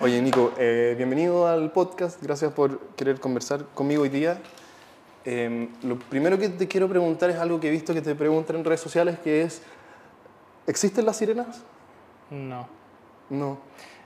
[0.00, 2.22] Oye, Nico, eh, bienvenido al podcast.
[2.22, 4.38] Gracias por querer conversar conmigo hoy día.
[5.24, 8.56] Eh, lo primero que te quiero preguntar es algo que he visto que te preguntan
[8.56, 9.62] en redes sociales, que es,
[10.66, 11.64] ¿existen las sirenas?
[12.30, 12.68] No.
[13.28, 13.58] No.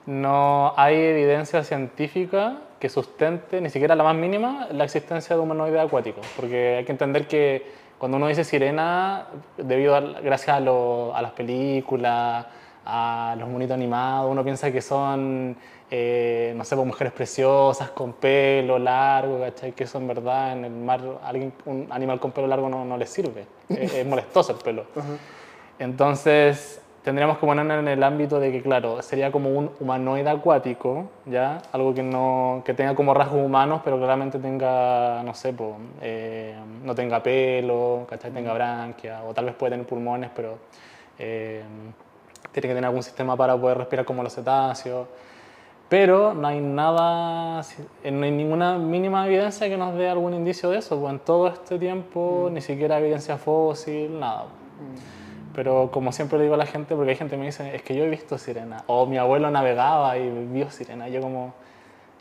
[0.07, 5.79] No hay evidencia científica que sustente, ni siquiera la más mínima, la existencia de humanoides
[5.81, 6.27] acuáticos.
[6.37, 9.27] Porque hay que entender que cuando uno dice sirena,
[9.59, 12.47] debido a, gracias a, lo- a las películas,
[12.85, 15.57] a los monitos animados, uno piensa que son,
[15.95, 19.73] eh, no sé, pues, mujeres preciosas con pelo largo, ¿cachai?
[19.73, 22.97] Que eso en verdad en el mar, alguien, un animal con pelo largo no, no
[22.97, 23.45] les sirve.
[23.69, 24.87] es, es molestoso el pelo.
[25.79, 31.11] Entonces, tendríamos que ponernos en el ámbito de que, claro, sería como un humanoide acuático,
[31.27, 31.61] ¿ya?
[31.73, 36.57] Algo que, no, que tenga como rasgos humanos, pero claramente tenga, no sé, po, eh,
[36.83, 38.31] no tenga pelo, ¿cachai?
[38.31, 40.57] Tenga branquia, o tal vez puede tener pulmones, pero
[41.19, 41.63] eh,
[42.51, 45.07] tiene que tener algún sistema para poder respirar como los cetáceos.
[45.93, 47.61] Pero no hay nada,
[48.03, 50.99] eh, no hay ninguna mínima evidencia que nos dé algún indicio de eso.
[50.99, 54.47] Pues en todo este tiempo, ni siquiera evidencia fósil, nada.
[55.55, 57.83] Pero como siempre le digo a la gente, porque hay gente que me dice, es
[57.83, 61.11] que yo he visto sirena, o mi abuelo navegaba y vio sirena.
[61.11, 61.53] Y yo como,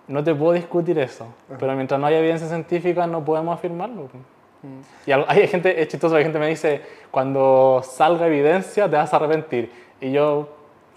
[0.09, 4.09] no te puedo discutir eso, pero mientras no haya evidencia científica no podemos afirmarlo.
[5.07, 8.97] Y al- hay gente, es chistoso, hay gente que me dice, cuando salga evidencia te
[8.97, 9.71] vas a arrepentir.
[10.01, 10.49] Y yo,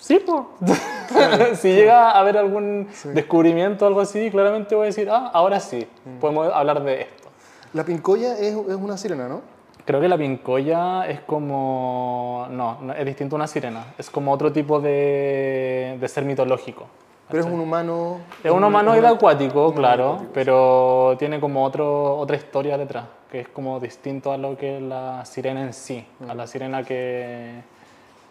[0.04, 1.58] sí, pues.
[1.60, 5.60] si llega a haber algún descubrimiento o algo así, claramente voy a decir, ah, ahora
[5.60, 5.86] sí,
[6.20, 7.28] podemos hablar de esto.
[7.72, 9.40] La pincoya es, es una sirena, ¿no?
[9.84, 12.46] Creo que la pincoya es como.
[12.50, 13.84] No, no, es distinto a una sirena.
[13.98, 16.86] Es como otro tipo de, de ser mitológico.
[17.30, 18.18] Pero es un humano...
[18.44, 23.06] Es un humanoide humano- acuático, humanoide claro, acuático, pero tiene como otro, otra historia detrás,
[23.30, 26.06] que es como distinto a lo que es la sirena en sí.
[26.28, 27.62] A la sirena que,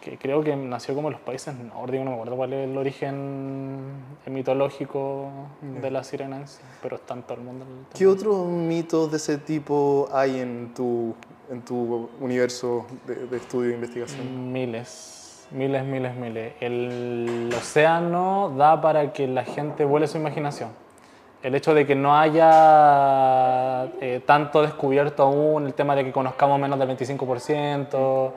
[0.03, 2.77] que creo que nació como en los países nórdicos, no me acuerdo cuál es el
[2.77, 3.93] origen
[4.25, 5.29] mitológico
[5.61, 7.65] de la sirena en sí, pero está en todo el mundo.
[7.95, 11.15] ¿Qué otros mitos de ese tipo hay en tu,
[11.49, 14.51] en tu universo de, de estudio e investigación?
[14.51, 16.53] Miles, miles, miles, miles.
[16.59, 20.71] El océano da para que la gente vuele su imaginación.
[21.41, 26.59] El hecho de que no haya eh, tanto descubierto aún, el tema de que conozcamos
[26.59, 28.31] menos del 25%,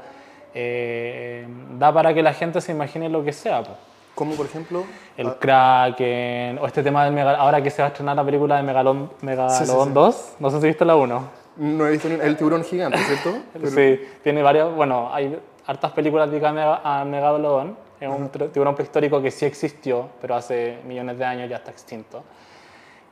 [0.59, 1.47] eh,
[1.79, 3.63] da para que la gente se imagine lo que sea.
[3.63, 3.73] po.
[4.15, 4.85] Como por ejemplo...
[5.19, 8.25] El ah, Kraken, o este tema del Megalón, ahora que se va a estrenar la
[8.25, 9.93] película de Megalón, Megalodón sí.
[9.95, 11.29] 2, no sé si viste la 1.
[11.59, 13.39] no he visto ni el tiburón gigante, ¿cierto?
[13.53, 17.77] Pero- Sí, tiene varias, bueno, hay hartas películas dedicadas a Mega- a Megalodón.
[18.01, 22.23] Es un tiburón prehistórico que sí existió, pero hace millones de años ya está extinto.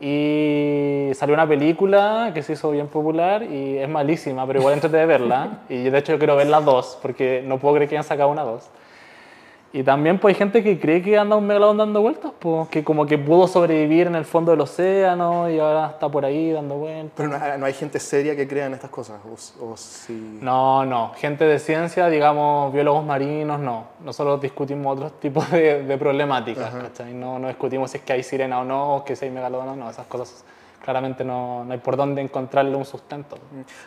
[0.00, 4.96] Y salió una película que se hizo bien popular y es malísima, pero igual entrete
[4.96, 5.60] de verla.
[5.68, 8.30] Y de hecho yo quiero ver las dos, porque no puedo creer que hayan sacado
[8.30, 8.68] una dos.
[9.76, 12.84] Y también pues, hay gente que cree que anda un megalodón dando vueltas, pues, que
[12.84, 16.76] como que pudo sobrevivir en el fondo del océano y ahora está por ahí dando
[16.76, 17.10] vueltas.
[17.16, 19.74] Pero no, hay- no hay gente seria que crea en estas cosas, o, o.
[20.40, 21.10] No, no.
[21.16, 23.86] Gente de ciencia, digamos, biólogos marinos, no.
[24.04, 27.12] Nosotros discutimos otros tipos de, de problemáticas, ¿cachai?
[27.12, 29.70] No, no discutimos si es que hay sirena o no, o que si hay megalodón
[29.70, 29.90] o no.
[29.90, 30.44] Esas cosas
[30.84, 33.38] claramente no, no hay por dónde encontrarle un sustento.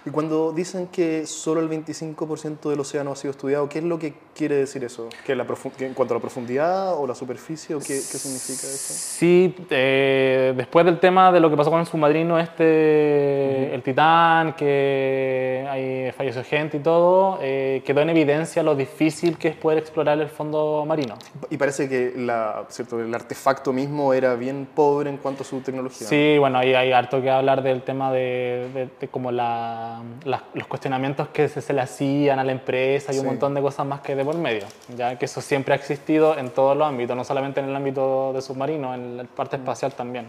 [0.06, 4.00] Y cuando dicen que solo el 25% del océano ha sido estudiado, ¿qué es lo
[4.00, 5.10] que quiere decir eso?
[5.26, 5.46] ¿Que, la
[5.78, 8.94] que en cuanto a la profundidad o la superficie o qué, qué significa eso?
[8.94, 14.54] Sí, eh, después del tema de lo que pasó con el submarino este, el Titán,
[14.54, 19.78] que ahí falleció gente y todo, eh, quedó en evidencia lo difícil que es poder
[19.78, 21.16] explorar el fondo marino.
[21.50, 23.00] Y parece que la, ¿cierto?
[23.00, 26.08] el artefacto mismo era bien pobre en cuanto a su tecnología.
[26.08, 30.44] Sí, bueno, ahí hay harto que hablar del tema de, de- de como la, las-
[30.54, 33.28] los cuestionamientos que se, se le hacían a la empresa y un Sí.
[33.28, 34.66] montón de cosas más que de por medio,
[34.96, 38.34] ya que eso siempre ha existido en todos los ámbitos, no solamente en el ámbito
[38.34, 40.28] de submarino, en la parte espacial también.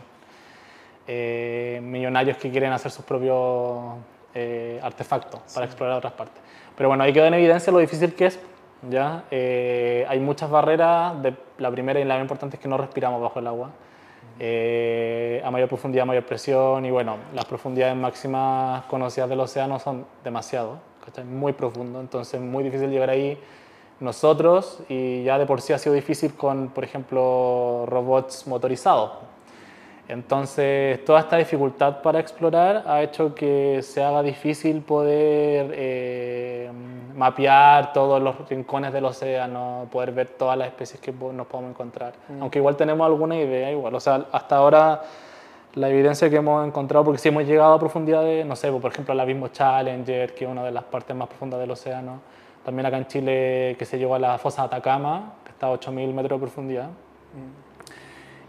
[1.07, 3.95] Eh, millonarios que quieren hacer sus propios
[4.35, 6.43] eh, artefactos para explorar otras partes.
[6.77, 8.39] Pero bueno, ahí quedó en evidencia lo difícil que es.
[8.91, 9.25] ¿ya?
[9.31, 11.21] Eh, hay muchas barreras.
[11.23, 13.71] De, la primera y la más importante es que no respiramos bajo el agua.
[14.41, 16.85] Eh, a mayor profundidad, mayor presión.
[16.85, 21.25] Y bueno, las profundidades máximas conocidas del océano son demasiado, ¿cachai?
[21.25, 22.01] muy profundo.
[22.01, 23.39] Entonces, es muy difícil llegar ahí
[24.01, 24.81] nosotros.
[24.89, 29.13] Y ya de por sí ha sido difícil con, por ejemplo, robots motorizados.
[30.09, 36.71] Entonces, toda esta dificultad para explorar ha hecho que se haga difícil poder eh,
[37.15, 42.15] mapear todos los rincones del océano, poder ver todas las especies que nos podemos encontrar.
[42.41, 43.95] Aunque igual tenemos alguna idea, igual.
[43.95, 45.03] O sea, hasta ahora
[45.75, 49.13] la evidencia que hemos encontrado, porque si hemos llegado a profundidades, no sé, por ejemplo,
[49.13, 52.21] el abismo Challenger, que es una de las partes más profundas del océano.
[52.65, 55.73] También acá en Chile, que se llegó a la fosa de Atacama, que está a
[55.75, 56.89] 8.000 metros de profundidad.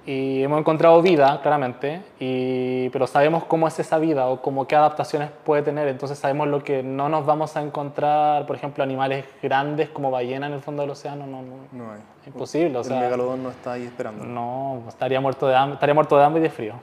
[0.05, 4.75] Y hemos encontrado vida, claramente, y, pero sabemos cómo es esa vida o cómo qué
[4.75, 9.25] adaptaciones puede tener, entonces sabemos lo que no nos vamos a encontrar, por ejemplo, animales
[9.43, 11.99] grandes como ballena en el fondo del océano, no, no, No hay.
[12.25, 12.77] imposible.
[12.77, 14.23] O el sea, megalodón no está ahí esperando.
[14.25, 16.73] no, estaría muerto de hambre, estaría muerto de hambre y de frío.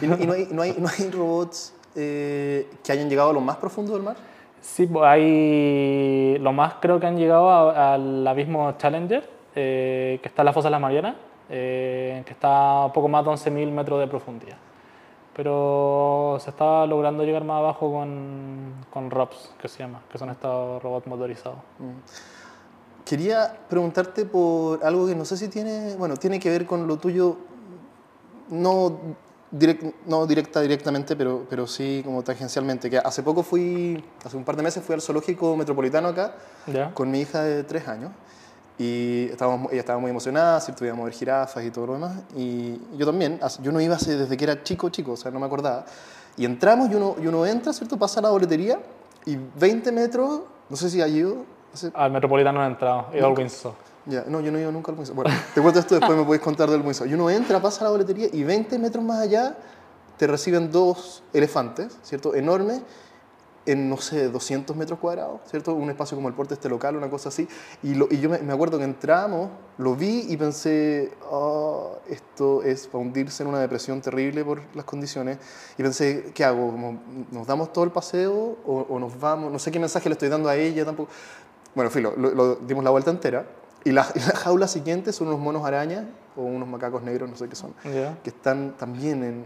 [0.00, 3.32] ¿Y, no, y no hay, no hay- no hay robots eh, que hayan llegado a
[3.32, 4.16] lo más profundo del mar?
[4.60, 6.38] Sí, pues hay.
[6.40, 10.52] Lo más creo que han llegado a- al abismo Challenger, eh, que está en la
[10.52, 11.14] fosa de las Marianas,
[11.50, 14.56] eh, que está a poco más de 11.000 metros de profundidad.
[15.34, 20.30] Pero se está logrando llegar más abajo con, con ROPS, que se llama, que son
[20.30, 21.58] estos robots motorizados.
[23.04, 26.98] Quería preguntarte por algo que no sé si tiene, bueno, tiene que ver con lo
[26.98, 27.36] tuyo,
[28.50, 28.98] no,
[29.52, 32.90] direct- no directa directamente, pero, pero sí como tangencialmente.
[32.90, 36.34] Que hace poco fui, hace un par de meses fui al zoológico metropolitano acá
[36.66, 36.92] ¿Ya?
[36.92, 38.10] con mi hija de tres años
[38.78, 40.84] y estábamos, ella estaba muy emocionada, ¿cierto?
[40.84, 42.12] íbamos a ver jirafas y todo lo demás.
[42.36, 45.40] Y yo también, yo no iba hace- desde que era chico, chico, o sea, no
[45.40, 45.84] me acordaba.
[46.36, 47.96] Y entramos y uno, y uno entra, ¿cierto?
[47.98, 48.78] Pasa a la boletería
[49.26, 51.44] y 20 metros, no sé si ha ido,
[51.74, 53.72] hace- Al Metropolitano no he entrado, he ido al Windsor.
[54.06, 55.16] ya, no, yo no he ido nunca al Windsor.
[55.16, 57.08] Bueno, te cuento esto, después me podéis contar del Windsor.
[57.08, 59.56] Y uno entra, pasa a la boletería y 20 metros más allá
[60.16, 62.34] te reciben dos elefantes, ¿cierto?
[62.34, 62.80] Enormes,
[63.70, 65.74] en, no sé, 200 metros cuadrados, ¿cierto?
[65.74, 67.46] Un espacio como el porte este local, una cosa así.
[67.82, 72.62] Y, lo- y yo me, me acuerdo que entramos, lo vi y pensé, "Ah, esto
[72.62, 75.38] es para hundirse en una depresión terrible por las condiciones.
[75.76, 76.70] Y pensé, ¿qué hago?
[76.70, 76.98] Como,
[77.30, 79.52] ¿Nos damos todo el paseo o, o nos vamos?
[79.52, 81.10] No sé qué mensaje le estoy dando a ella tampoco.
[81.74, 83.46] Bueno, filo, lo, lo dimos la vuelta entera.
[83.84, 86.04] Y la, y la jaula siguiente son unos monos arañas
[86.36, 87.72] o unos macacos negros, no sé qué son,
[88.24, 89.44] que están también en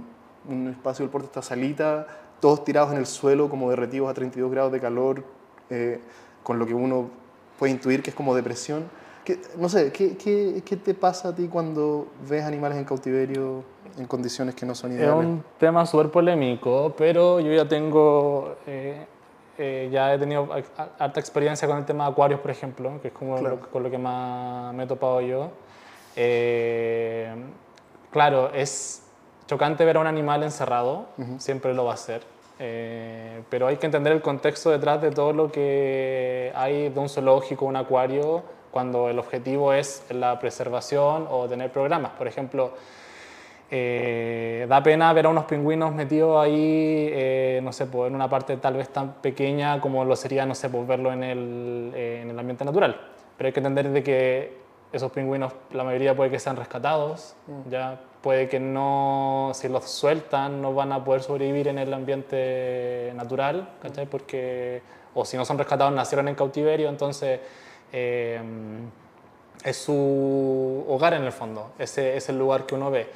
[0.48, 2.06] un espacio del puerto, esta salita,
[2.42, 5.22] todos tirados en el suelo, como derretidos a 32 grados de calor,
[5.70, 6.00] eh,
[6.42, 7.08] con lo que uno
[7.56, 8.82] puede intuir que es como depresión.
[9.24, 13.62] ¿Qué- no sé, ¿qué, qué, qué te pasa a ti cuando ves animales en cautiverio
[13.96, 15.24] en condiciones que no son Es ideales?
[15.24, 19.06] un tema súper polémico, pero yo ya tengo, eh,
[19.58, 20.48] eh, ya he tenido
[20.98, 23.58] harta experiencia con el tema de acuarios, por ejemplo, que es como Claro.
[23.62, 25.50] lo, con lo que más me he topado yo.
[26.16, 27.32] Eh,
[28.10, 29.02] claro, es
[29.46, 31.06] chocante ver a un animal encerrado,
[31.38, 32.22] siempre lo va a ser,
[32.64, 37.08] eh, pero hay que entender el contexto detrás de todo lo que hay de un
[37.08, 42.12] zoológico, un acuario, cuando el objetivo es la preservación o tener programas.
[42.12, 42.72] Por ejemplo,
[43.68, 48.28] eh, da pena ver a unos pingüinos metidos ahí, eh, no sé, pues, en una
[48.28, 52.20] parte tal vez tan pequeña como lo sería, no sé, pues, verlo en el, eh,
[52.22, 53.00] en el ambiente natural.
[53.36, 54.56] Pero hay que entender de que
[54.92, 57.34] esos pingüinos, la mayoría puede que sean rescatados,
[57.68, 63.12] ya puede que no, si los sueltan, no van a poder sobrevivir en el ambiente
[63.14, 64.06] natural, ¿cachai?
[64.06, 64.82] Porque,
[65.14, 67.40] o si no son rescatados, nacieron en cautiverio, entonces...
[67.92, 68.40] eh,
[69.64, 73.06] es su hogar en el fondo, ese es el lugar que uno ve.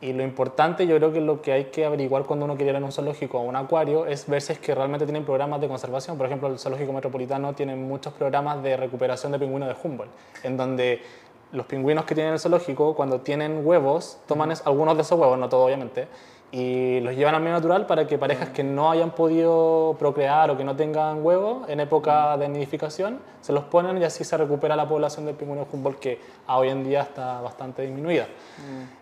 [0.00, 2.76] Y lo importante, yo creo que lo que hay que averiguar cuando uno quiere ir
[2.76, 5.66] a un zoológico o un acuario es ver si es que realmente tienen programas de
[5.66, 6.16] conservación.
[6.16, 10.12] Por ejemplo, el zoológico metropolitano tiene muchos programas de recuperación de pingüinos de Humboldt,
[10.44, 11.02] en donde
[11.52, 15.38] los pingüinos que tienen el zoológico, cuando tienen huevos, toman es- algunos de esos huevos,
[15.38, 16.06] no todos obviamente,
[16.50, 20.56] y los llevan al medio natural para que parejas que no hayan podido procrear o
[20.56, 24.74] que no tengan huevos en época de nidificación, se los ponen y así se recupera
[24.74, 28.26] la población del pingüino Humboldt que hoy en día está bastante disminuida.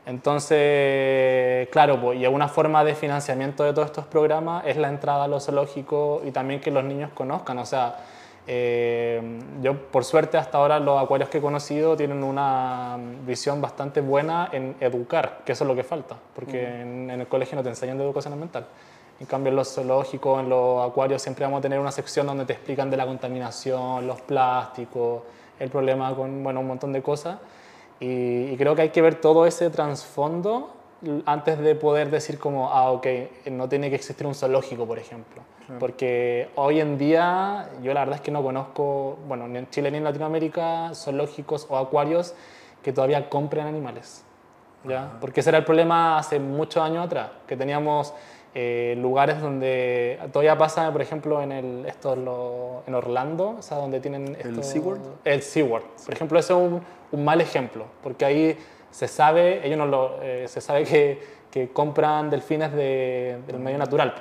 [0.06, 5.24] Entonces, claro, pues, y una forma de financiamiento de todos estos programas es la entrada
[5.24, 7.96] a los zoológicos y también que los niños conozcan, o sea,
[8.46, 9.20] eh,
[9.60, 14.48] yo, por suerte, hasta ahora los acuarios que he conocido tienen una visión bastante buena
[14.52, 17.68] en educar, que eso es lo que falta, porque en, en el colegio no te
[17.68, 18.66] enseñan de educación ambiental.
[19.18, 22.44] En cambio, en los zoológicos, en los acuarios, siempre vamos a tener una sección donde
[22.44, 25.22] te explican de la contaminación, los plásticos,
[25.58, 27.38] el problema con bueno, un montón de cosas.
[27.98, 30.70] Y, y creo que hay que ver todo ese trasfondo
[31.26, 33.06] antes de poder decir como, ah, ok,
[33.50, 35.42] no tiene que existir un zoológico, por ejemplo.
[35.80, 39.90] Porque hoy en día yo la verdad es que no conozco, bueno, ni en Chile
[39.90, 42.34] ni en Latinoamérica, zoológicos o acuarios
[42.82, 44.24] que todavía compren animales.
[44.84, 45.14] ¿ya?
[45.20, 48.14] Porque ese era el problema hace muchos años atrás, que teníamos
[48.54, 53.78] eh, lugares donde todavía pasa, por ejemplo, en, el, esto, lo- en Orlando, o sea,
[53.78, 54.36] donde tienen...
[54.40, 55.02] ¿El esto- SeaWorld?
[55.24, 55.86] El SeaWorld.
[56.04, 58.56] Por ejemplo, eso es un, un mal ejemplo, porque ahí
[58.96, 63.76] se sabe, ellos no lo, eh, se sabe que, que compran delfines de- del medio
[63.76, 64.14] natural,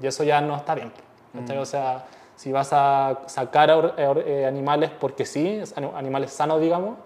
[0.00, 0.90] y eso ya no está bien.
[1.38, 1.58] ¿cachai?
[1.58, 6.96] O sea, si vas a sacar eh, animales porque sí, ani- animales sanos, digamos,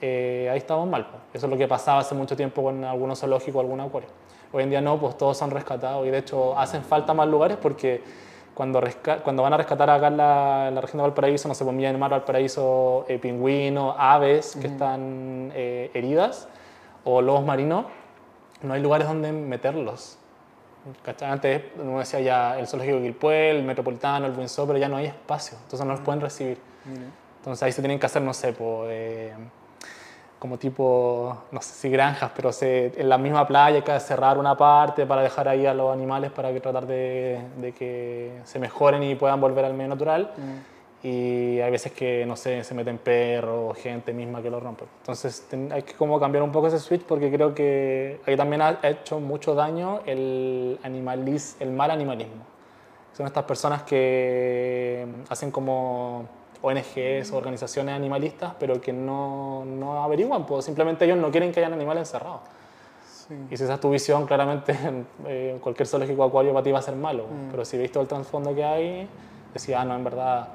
[0.00, 1.06] eh, ahí estamos mal.
[1.06, 1.22] pues.
[1.34, 4.08] Eso es lo que pasaba hace mucho tiempo con algunos zoológicos o algún acuario.
[4.52, 7.56] Hoy en día no, pues todos son rescatados y de hecho hacen falta más lugares
[7.56, 8.02] porque
[8.52, 8.80] cuando,
[9.24, 11.90] cuando van a rescatar acá en la, en la región de Valparaíso, no se ponía
[11.90, 16.48] en mar Valparaíso eh, pingüinos, aves que están eh, heridas
[17.04, 17.86] o lobos marinos,
[18.62, 20.18] no hay lugares donde meterlos.
[21.02, 21.30] ¿Cachai?
[21.30, 24.96] Antes uno decía ya el zoológico de Quilpué, el metropolitano, el Windsor, pero ya no
[24.96, 26.58] hay espacio, entonces no los pueden recibir.
[26.84, 27.06] Mira.
[27.38, 29.32] Entonces ahí se tienen que hacer, no sé, po, eh,
[30.38, 34.36] como tipo, no sé si granjas, pero se, en la misma playa hay que cerrar
[34.36, 38.58] una parte para dejar ahí a los animales para que tratar de, de que se
[38.58, 40.32] mejoren y puedan volver al medio natural.
[41.04, 44.84] Y hay veces que, no sé, se meten perros, gente misma que lo rompe.
[45.00, 48.78] Entonces hay que como cambiar un poco ese switch porque creo que ahí también ha
[48.82, 52.42] hecho mucho daño el, animalis, el mal animalismo.
[53.12, 56.26] Son estas personas que hacen como
[56.62, 61.60] ONGs o organizaciones animalistas, pero que no, no averiguan, pues simplemente ellos no quieren que
[61.60, 62.40] hayan animales encerrados.
[63.04, 63.34] Sí.
[63.50, 64.74] Y si esa es tu visión, claramente
[65.26, 67.24] eh, cualquier zoológico acuario para ti va a ser malo.
[67.24, 67.50] Mm.
[67.50, 69.06] Pero si veis todo el trasfondo que hay,
[69.52, 70.48] decía, ah, no, en verdad,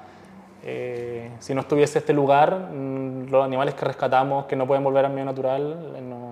[0.63, 5.05] eh, si no estuviese este lugar, mm, los animales que rescatamos, que no pueden volver
[5.05, 6.31] al medio natural, eh, no,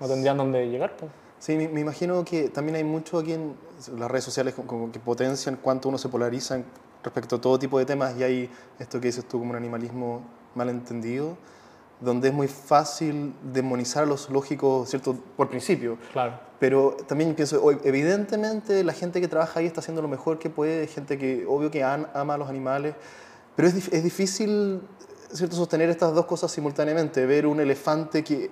[0.00, 0.96] no tendrían dónde llegar.
[0.96, 1.10] pues.
[1.38, 3.54] Sí, me, imagino que también hay mucho aquí en
[3.98, 6.62] las redes sociales que potencian cuánto uno se polariza
[7.02, 10.22] respecto a todo tipo de temas y hay esto que dices tú como un animalismo
[10.54, 11.36] malentendido,
[12.00, 15.18] donde es muy fácil demonizar a los zoológicos, ¿cierto?
[15.36, 15.98] Por principio.
[16.12, 16.32] Claro.
[16.58, 20.86] Pero también pienso, evidentemente la gente que trabaja ahí está haciendo lo mejor que puede,
[20.86, 22.94] gente que obvio que ama a los animales,
[23.56, 24.80] pero es, es difícil
[25.32, 25.56] ¿cierto?
[25.56, 28.50] sostener estas dos cosas simultáneamente, ver un elefante que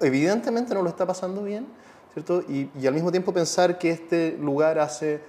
[0.00, 1.66] evidentemente no lo está pasando bien,
[2.12, 2.42] ¿cierto?
[2.48, 5.20] Y, y al mismo tiempo pensar que este lugar hace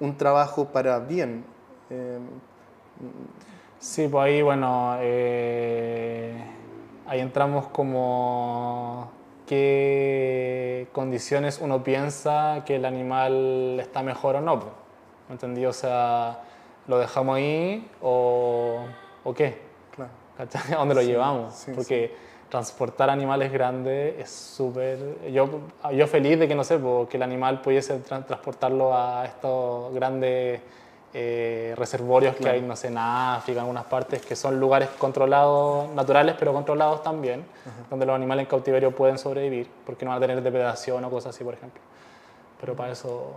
[0.00, 1.44] un trabajo para bien.
[1.90, 2.18] Eh,
[3.82, 6.40] Sí, pues ahí, bueno, eh,
[7.04, 9.10] ahí entramos como
[9.44, 14.60] qué condiciones uno piensa que el animal está mejor o no.
[14.60, 14.72] pues.
[15.28, 15.66] ¿Me entendí?
[15.66, 16.42] O sea,
[16.86, 18.80] ¿lo dejamos ahí o,
[19.24, 19.58] o qué?
[19.94, 20.10] claro.
[20.36, 20.72] ¿Cachai?
[20.74, 21.54] ¿A dónde lo llevamos?
[21.54, 22.14] sí, Porque
[22.48, 24.98] transportar animales grandes es súper...
[25.32, 25.48] Yo,
[25.94, 30.60] yo feliz de que, no sé, que el animal pudiese tra- transportarlo a estos grandes
[31.14, 32.56] eh, reservorios que Claro.
[32.56, 37.02] hay, no sé, en África, en algunas partes, que son lugares controlados, naturales, pero controlados
[37.02, 37.44] también,
[37.90, 41.34] donde los animales en cautiverio pueden sobrevivir, porque no van a tener depredación o cosas
[41.34, 41.80] así, por ejemplo.
[42.60, 43.32] Pero para eso...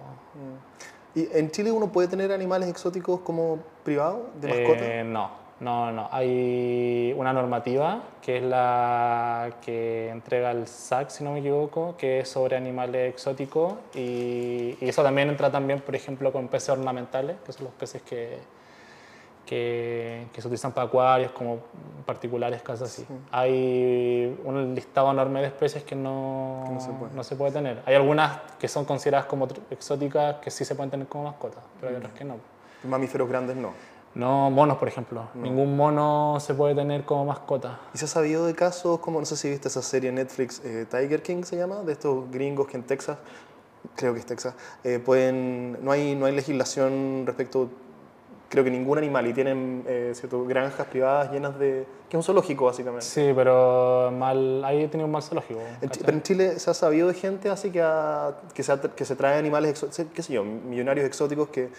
[1.16, 4.86] ¿Y en Chile uno puede tener animales exóticos como privados, de mascota?
[4.86, 5.32] Eh, no,
[5.62, 6.10] no, no.
[6.12, 12.20] Hay una normativa que es la que entrega el SAC, si no me equivoco, que
[12.20, 17.38] es sobre animales exóticos y, y eso también entra también, por ejemplo, con peces ornamentales,
[17.46, 18.38] que son los peces que,
[19.46, 21.60] que, que se utilizan para acuarios, como
[22.06, 23.06] particulares, cosas así.
[23.32, 27.14] Hay un listado enorme de especies que no, Que no se puede.
[27.14, 27.82] no se puede tener.
[27.86, 31.92] Hay algunas que son consideradas como exóticas que sí se pueden tener como mascotas, pero
[31.92, 32.38] hay otras que no.
[32.84, 33.74] Mamíferos grandes no.
[34.16, 35.28] No, monos, por ejemplo.
[35.34, 37.82] Ningún mono se puede tener como mascota.
[37.94, 40.62] ¿Y se ha sabido de casos como, no sé si viste esa serie en Netflix,
[40.64, 43.18] eh, Tiger King se llama, de estos gringos que en Texas,
[43.98, 47.70] creo que es Texas, eh, pueden, no hay, no hay legislación respecto,
[48.50, 52.24] creo que ningún animal, y tienen eh, cierto, granjas privadas llenas de, que es un
[52.24, 53.06] zoológico básicamente.
[53.06, 55.60] Sí, pero mal, ahí tiene un mal zoológico.
[55.82, 58.80] En, pero en Chile se ha sabido de gente así que, ha- que, se, ha-
[58.82, 61.70] que se trae animales, qué sé yo, millonarios exóticos que,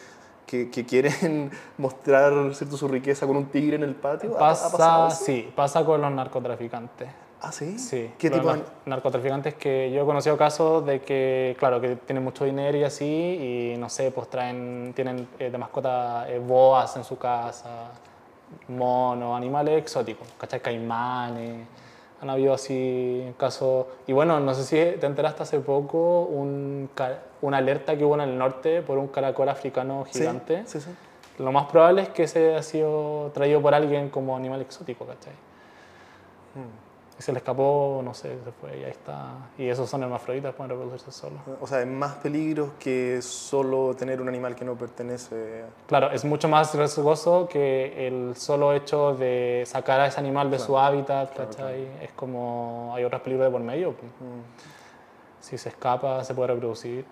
[0.47, 4.33] que, que quieren mostrar cierto, su riqueza con un tigre en el patio.
[4.39, 7.09] ¿Ha- ha pasado Pasa, sí, pasa con los narcotraficantes.
[7.41, 7.79] ¿Ah, sí?
[7.79, 8.11] Sí.
[8.19, 8.59] ¿Qué tipo de...?
[8.61, 12.85] nar- narcotraficantes que yo he conocido casos de que, claro, que tienen mucho dinero y
[12.85, 17.91] así, y no sé, pues traen, tienen eh, de mascota eh, boas en su casa,
[18.69, 20.61] monos, animales exóticos, ¿cachai?
[20.61, 21.67] Caimanes.
[22.23, 23.87] Han habido así casos.
[24.07, 26.89] Y bueno, no sé si te enteraste hace poco un,
[27.43, 30.63] una alerta que hubo en el norte por un caracol africano Sí, gigante.
[30.67, 30.91] Sí, sí.
[31.39, 35.35] Lo más probable es que ese ha sido traído por alguien como animal exótico, ¿cachai?
[36.55, 36.86] Hmm.
[37.19, 39.49] Y se le escapó, no sé, se fue y ahí está.
[39.57, 41.39] Y esos son hermafroditas, pueden reproducirse solos.
[41.63, 45.65] O sea, es más peligro que solo tener un animal que no pertenece.
[45.87, 50.59] Claro, es mucho más riesgoso que el solo hecho de sacar a ese animal de
[50.59, 51.89] su hábitat, claro, ¿cachai?
[52.03, 53.93] Es como hay otros peligros de por medio.
[53.93, 54.11] pues.
[54.21, 54.43] Mm,
[55.41, 57.05] Si se escapa, se puede reproducir.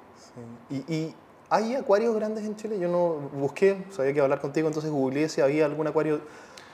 [0.71, 0.85] sí.
[0.89, 1.15] ¿Y, y
[1.49, 2.79] hay acuarios grandes en Chile?
[2.79, 6.21] Yo no busqué, sabía que iba a hablar contigo, entonces googleé si había algún acuario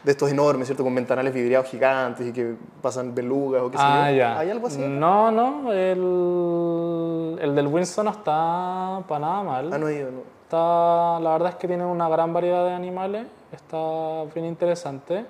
[0.04, 0.82] de estos enormes, ¿cierto?
[0.82, 4.16] Con ventanales vidriados gigantes y que pasan belugas o qué sé Ah, yo.
[4.16, 4.38] ya.
[4.38, 4.80] ¿Hay algo así?
[4.80, 9.70] No, no, el, el del Winston no está para nada mal.
[9.72, 10.20] Ah, no he ido, no.
[10.44, 15.24] Está, la verdad es que tiene una gran variedad de animales, está bien interesante.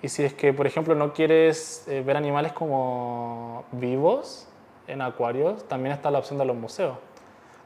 [0.00, 4.46] Y si es que, por ejemplo, no quieres eh, ver animales como vivos
[4.86, 6.96] en acuarios, también está la opción de los museos.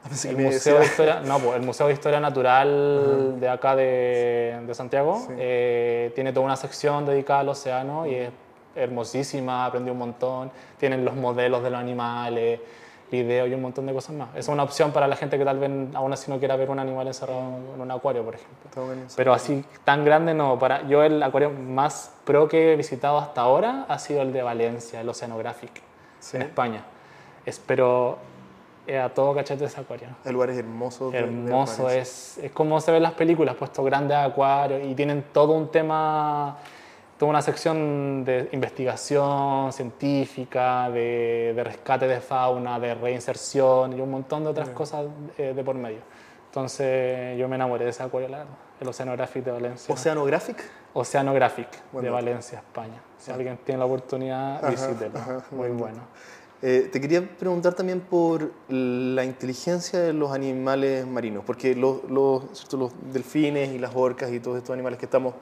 [0.25, 4.73] El museo, de historia, no, pues, el museo de Historia Natural de acá de, de
[4.75, 5.33] Santiago Sí.
[5.37, 8.29] eh, tiene toda una sección dedicada al océano y es
[8.75, 10.51] hermosísima, aprendí un montón.
[10.77, 12.59] Tienen los modelos de los animales,
[13.11, 14.29] video y un montón de cosas más.
[14.35, 16.79] Es una opción para la gente que tal vez aún así no quiera ver un
[16.79, 17.41] animal encerrado
[17.75, 18.71] en un acuario, por ejemplo.
[19.15, 20.57] Pero así tan grande no.
[20.57, 24.41] Para, yo el acuario más pro que he visitado hasta ahora ha sido el de
[24.41, 25.71] Valencia, el Oceanographic,
[26.19, 26.37] Sí.
[26.37, 26.83] en España.
[27.45, 28.17] Espero
[28.91, 30.09] a todo cachete ese acuario.
[30.25, 31.09] El lugar es hermoso.
[31.11, 32.01] de- de Hermoso, Valencia.
[32.01, 36.57] es, es como se ven las películas, puestos grandes acuarios y tienen todo un tema,
[37.17, 44.11] toda una sección de investigación científica, de, de rescate de fauna, de reinserción y un
[44.11, 45.05] montón de otras cosas
[45.37, 45.99] eh, de por medio.
[46.47, 49.93] Entonces yo me enamoré de ese acuario, la verdad, el Oceanographic de Valencia.
[49.93, 50.63] Oceanographic.
[50.93, 52.11] Oceanographic Buen de.
[52.11, 53.01] Valencia, España.
[53.17, 55.19] Si alguien tiene la oportunidad, visítelo.
[55.51, 55.97] Muy buen bueno.
[56.65, 61.99] Eh, te quería preguntar también por la inteligencia de los animales marinos, porque los,
[63.11, 65.33] delfines y las orcas y todos estos animales que estamos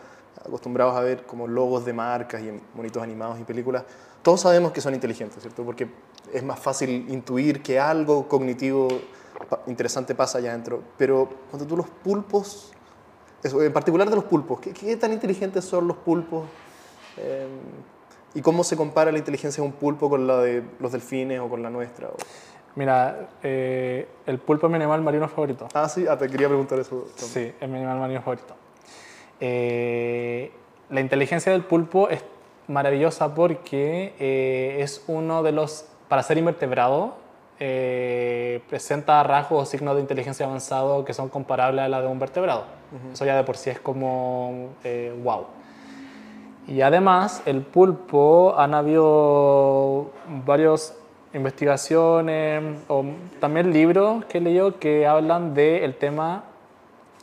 [0.43, 3.83] acostumbrados a ver como logos de marcas y en monitos animados y películas,
[4.23, 5.63] todos sabemos que son inteligentes, ¿cierto?
[5.63, 5.89] Porque
[6.33, 8.87] es más fácil intuir que algo cognitivo
[9.67, 10.81] interesante pasa allá adentro.
[10.97, 12.71] Pero cuando tú los pulpos,
[13.43, 16.45] eso, en particular de los pulpos, ¿qué, tan inteligentes son los pulpos?
[17.17, 17.47] Eh,
[18.33, 21.49] ¿Y cómo se compara la inteligencia de un pulpo con la de los delfines o
[21.49, 22.07] con la nuestra?
[22.07, 22.15] o-
[22.75, 25.67] Mira, eh, el pulpo es mi animal marino favorito.
[25.73, 27.05] Ah, sí, ah, te quería preguntar eso.
[27.19, 27.49] también.
[27.51, 28.55] Sí, es mi animal marino favorito.
[29.41, 30.51] Eh,
[30.89, 32.23] la inteligencia del pulpo es
[32.67, 37.15] maravillosa porque eh, es uno de los, para ser invertebrado,
[37.59, 42.19] eh, presenta rasgos o signos de inteligencia avanzado que son comparables a la de un
[42.19, 42.63] vertebrado.
[43.13, 45.45] Eso ya de por sí es como eh, wow.
[46.67, 50.11] Y además, el pulpo, han habido
[50.45, 50.95] varias
[51.33, 53.05] investigaciones o
[53.39, 56.43] también libros que he leído que hablan del tema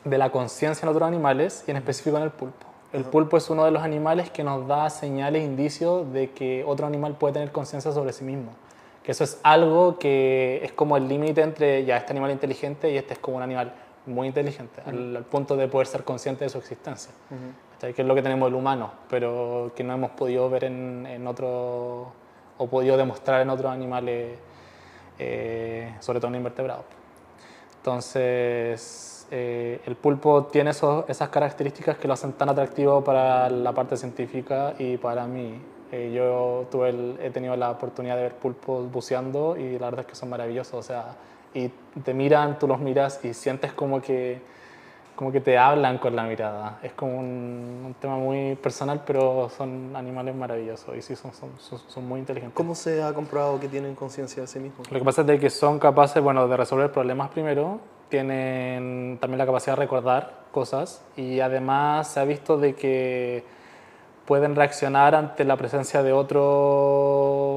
[0.05, 2.67] de la conciencia en otros animales y en específico en el pulpo.
[2.93, 6.87] El pulpo es uno de los animales que nos da señales, indicios de que otro
[6.87, 8.53] animal puede tener conciencia sobre sí mismo.
[9.03, 12.97] Que eso es algo que es como el límite entre ya este animal inteligente y
[12.97, 13.75] este es como un animal
[14.07, 17.13] muy inteligente, al, al punto de poder ser consciente de su existencia.
[17.81, 21.27] Que es lo que tenemos el humano, pero que no hemos podido ver en, en
[21.27, 22.13] otro,
[22.59, 24.37] o podido demostrar en otros animales,
[25.19, 26.85] eh, sobre todo en invertebrados.
[27.77, 33.73] Entonces, eh, el pulpo tiene esos- esas características que lo hacen tan atractivo para la
[33.73, 35.61] parte científica y para mí.
[35.91, 40.01] Eh, yo tuve el- he tenido la oportunidad de ver pulpos buceando y la verdad
[40.01, 40.75] es que son maravillosos.
[40.75, 41.17] O sea,
[41.55, 41.69] y
[42.05, 44.41] te miran, tú los miras y sientes como que,
[45.19, 46.79] como que te hablan con la mirada.
[46.81, 51.51] Es como un, un tema muy personal, pero son animales maravillosos y sí, son, son,
[51.59, 52.55] son, son muy inteligentes.
[52.55, 54.89] ¿Cómo se ha comprobado que tienen conciencia de sí mismos?
[54.89, 59.39] Lo que pasa es de que son capaces, bueno, de resolver problemas primero, tienen también
[59.39, 63.43] la capacidad de recordar cosas y además se ha visto de que
[64.25, 67.49] pueden reaccionar ante la presencia de otro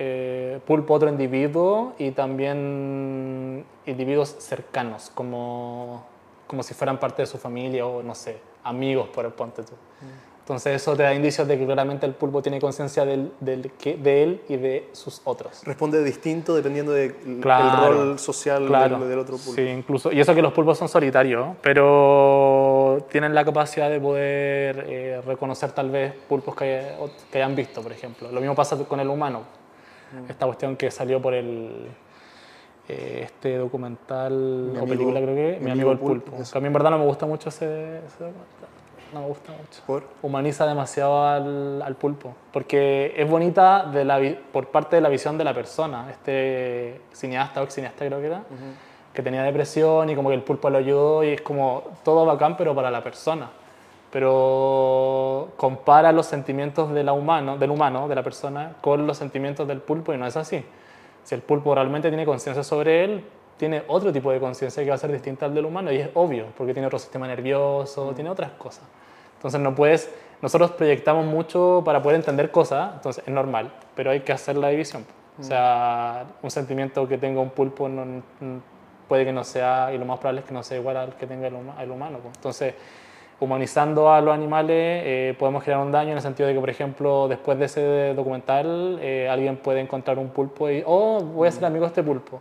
[0.00, 6.10] eh, pulpo, otro individuo y también individuos cercanos, como,
[6.52, 9.72] como si fueran parte de su familia o, no sé, amigos, por el ponte tú.
[10.40, 14.22] Entonces eso te da indicios de que claramente el pulpo tiene conciencia del, del de
[14.22, 15.62] él y de sus otros.
[15.64, 19.54] Responde distinto dependiendo del Claro, rol social Claro, del, del otro pulpo.
[19.54, 20.12] Sí, incluso.
[20.12, 25.72] Y eso que los pulpos son solitarios, pero tienen la capacidad de poder eh, reconocer
[25.72, 26.96] tal vez pulpos que,
[27.30, 28.30] que hayan visto, por ejemplo.
[28.30, 29.40] Lo mismo pasa con el humano.
[30.12, 30.30] Mm.
[30.30, 31.88] Esta cuestión que salió por el
[32.88, 36.50] este documental Mi o amigo- película creo que, mi Mi amigo amigo el pulpo, pulpo.
[36.52, 38.68] Que a mí en verdad no me gusta mucho ese, ese documental.
[39.14, 40.04] No me gusta mucho ¿Por?
[40.22, 44.18] humaniza demasiado al, al pulpo, porque es bonita de la,
[44.52, 48.26] por parte de la visión de la persona, este cineasta o ex cineasta creo que
[48.28, 48.42] era,
[49.12, 52.56] que tenía depresión y como que el pulpo lo ayudó y es como todo bacán
[52.56, 53.50] pero para la persona.
[54.10, 59.66] Pero compara los sentimientos de la humano, del humano, de la persona, con los sentimientos
[59.66, 60.64] del pulpo y no es así.
[61.24, 63.24] Si el pulpo realmente tiene conciencia sobre él,
[63.56, 66.10] tiene otro tipo de conciencia que va a ser distinta al del humano y es
[66.14, 68.82] obvio, porque tiene otro sistema nervioso, tiene otras cosas.
[69.36, 74.20] Entonces no puedes, nosotros proyectamos mucho para poder entender cosas, entonces es normal, pero hay
[74.20, 75.04] que hacer la división.
[75.38, 78.22] O sea, un sentimiento que tenga un pulpo no,
[79.08, 81.26] puede que no sea, y lo más probable es que no sea igual al que
[81.26, 82.18] tenga el, el humano.
[82.18, 82.34] pues.
[82.36, 82.74] Entonces,
[83.42, 86.70] humanizando a los animales eh, podemos crear un daño en el sentido de que, por
[86.70, 91.50] ejemplo, después de ese documental, eh, alguien puede encontrar un pulpo y, oh, voy a
[91.50, 92.40] ser amigo de este pulpo.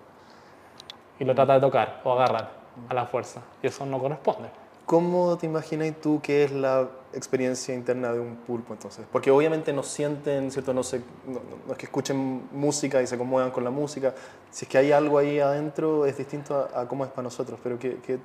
[1.19, 2.51] Y lo trata de tocar o agarrar
[2.87, 3.41] a la fuerza.
[3.63, 4.49] Y eso no corresponde.
[4.85, 9.05] ¿Cómo te imaginas tú que es la experiencia interna de un pulpo entonces?
[9.11, 10.73] Porque obviamente no sienten, ¿cierto?
[10.73, 14.13] No, se, no, no- es que escuchen música y se conmuevan con la música.
[14.51, 17.59] Si es que hay algo ahí adentro es distinto a, a cómo es para nosotros.
[17.63, 18.19] Pero ¿qué, qué,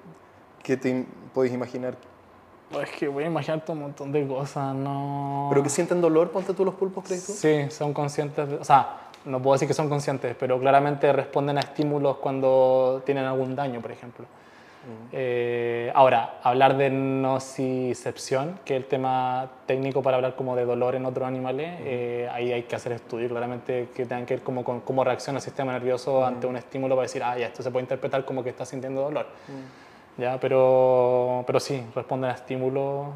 [0.63, 1.95] qué te podéis imaginar?
[2.83, 5.47] Es que voy a imaginarte un montón de cosas, no...
[5.51, 7.33] ¿Pero que sienten dolor, ponte tú los pulpos, crees tú?
[7.33, 8.57] Sí, son conscientes de...
[8.57, 13.25] O sea, no puedo decir que son conscientes, pero claramente responden a estímulos cuando tienen
[13.25, 14.27] algún daño, por ejemplo.
[15.13, 20.95] Eh, ahora, hablar de nocicepción, que es el tema técnico para hablar como de dolor
[20.95, 24.63] en otros animales, eh, ahí hay que hacer estudios claramente que tengan que ver como
[24.63, 27.71] con cómo reacciona el sistema nervioso ante un estímulo para decir, ah, ya, esto se
[27.71, 29.27] puede interpretar como que está sintiendo dolor.
[30.19, 30.39] ¿Ya?
[30.41, 33.09] Pero, pero sí, responden a estímulos.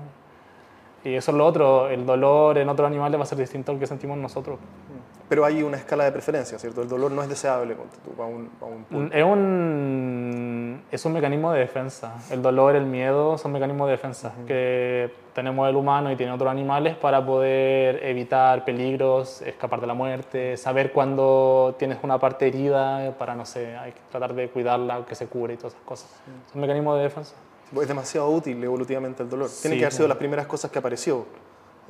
[1.04, 3.78] Y eso es lo otro, el dolor en otros animales va a ser distinto al
[3.78, 4.58] que sentimos nosotros.
[5.30, 6.82] Pero hay una escala de preferencia, ¿cierto?
[6.82, 7.76] El dolor no es deseable
[8.16, 9.10] para un, para un.
[9.12, 12.16] Es un, es un mecanismo de defensa.
[12.30, 16.50] El dolor, el miedo son mecanismos de defensa que tenemos el humano y tiene otros
[16.50, 23.14] animales para poder evitar peligros, escapar de la muerte, saber cuándo tienes una parte herida
[23.16, 26.10] para, no sé, hay que tratar de cuidarla, que se cure y todas esas cosas.
[26.50, 27.36] Son mecanismos de defensa.
[27.80, 29.48] Es demasiado útil evolutivamente el dolor.
[29.62, 30.08] Tiene Sí, que haber sido sí.
[30.08, 31.24] las primeras cosas que apareció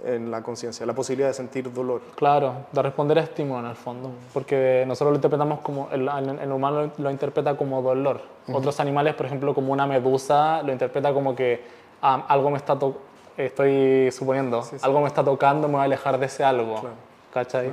[0.04, 2.00] en la conciencia, la posibilidad de sentir dolor.
[2.16, 6.08] Claro, de responder a estímulo en el fondo, porque nosotros lo interpretamos como, el,
[6.40, 8.22] el- humano lo interpreta como dolor.
[8.52, 11.62] Otros animales, por ejemplo, como una medusa, lo interpreta como que
[12.02, 13.00] ah, algo me está tocando,
[13.36, 14.84] estoy suponiendo, Sí, sí.
[14.84, 16.80] algo me está tocando, me voy a alejar de ese algo.
[16.80, 16.94] Claro.
[17.34, 17.72] ¿Cachai?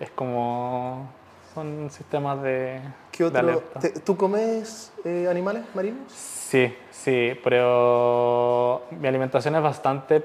[0.00, 1.08] Es como,
[1.54, 2.80] son sistemas de,
[3.16, 3.40] ¿Qué de otro?
[3.40, 3.80] alerta.
[3.80, 6.12] ¿Te- ¿Tú comes eh, animales marinos?
[6.12, 10.22] Sí, sí, pero mi alimentación es bastante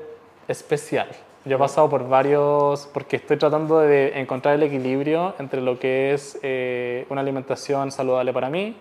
[0.47, 1.09] especial.
[1.45, 6.13] Yo he pasado por varios, porque estoy tratando de encontrar el equilibrio entre lo que
[6.13, 8.77] es eh, una alimentación saludable para mí,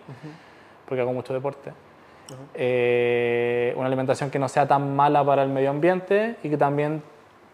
[0.87, 1.73] porque hago mucho deporte,
[2.55, 7.03] eh, una alimentación que no sea tan mala para el medio ambiente y que también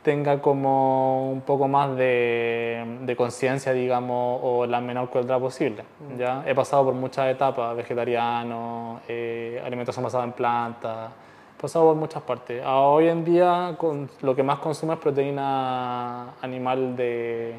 [0.07, 5.83] tenga como un poco más de, de conciencia, digamos, o la menor crueldad posible.
[6.17, 6.45] ¿ya?
[6.47, 11.11] He pasado por muchas etapas, vegetariano, eh, alimentación basada en plantas,
[11.59, 12.63] he pasado por muchas partes.
[12.65, 17.57] Hoy en día con, lo que más consumo es proteína animal de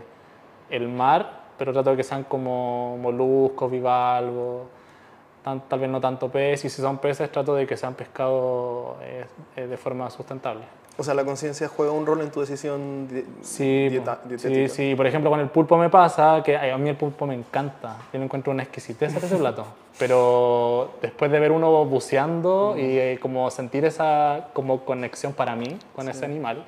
[0.69, 4.67] el mar, pero trato de que sean como moluscos, bivalvos,
[5.43, 8.97] tan- tal vez no tanto pez, y si son peces trato de que sean pescados
[9.01, 10.63] eh, eh, de forma sustentable.
[10.99, 14.67] O sea, la conciencia juega un rol en tu decisión di- Sí, dieta- dietética.
[14.67, 14.95] sí, sí.
[14.95, 17.97] Por ejemplo, con el pulpo me pasa que ay, a mí el pulpo me encanta.
[18.11, 19.63] Yo lo encuentro una exquisitez ese plato.
[19.99, 25.77] Pero después de ver uno buceando y eh, como sentir esa como conexión para mí
[25.95, 26.65] con ese animal,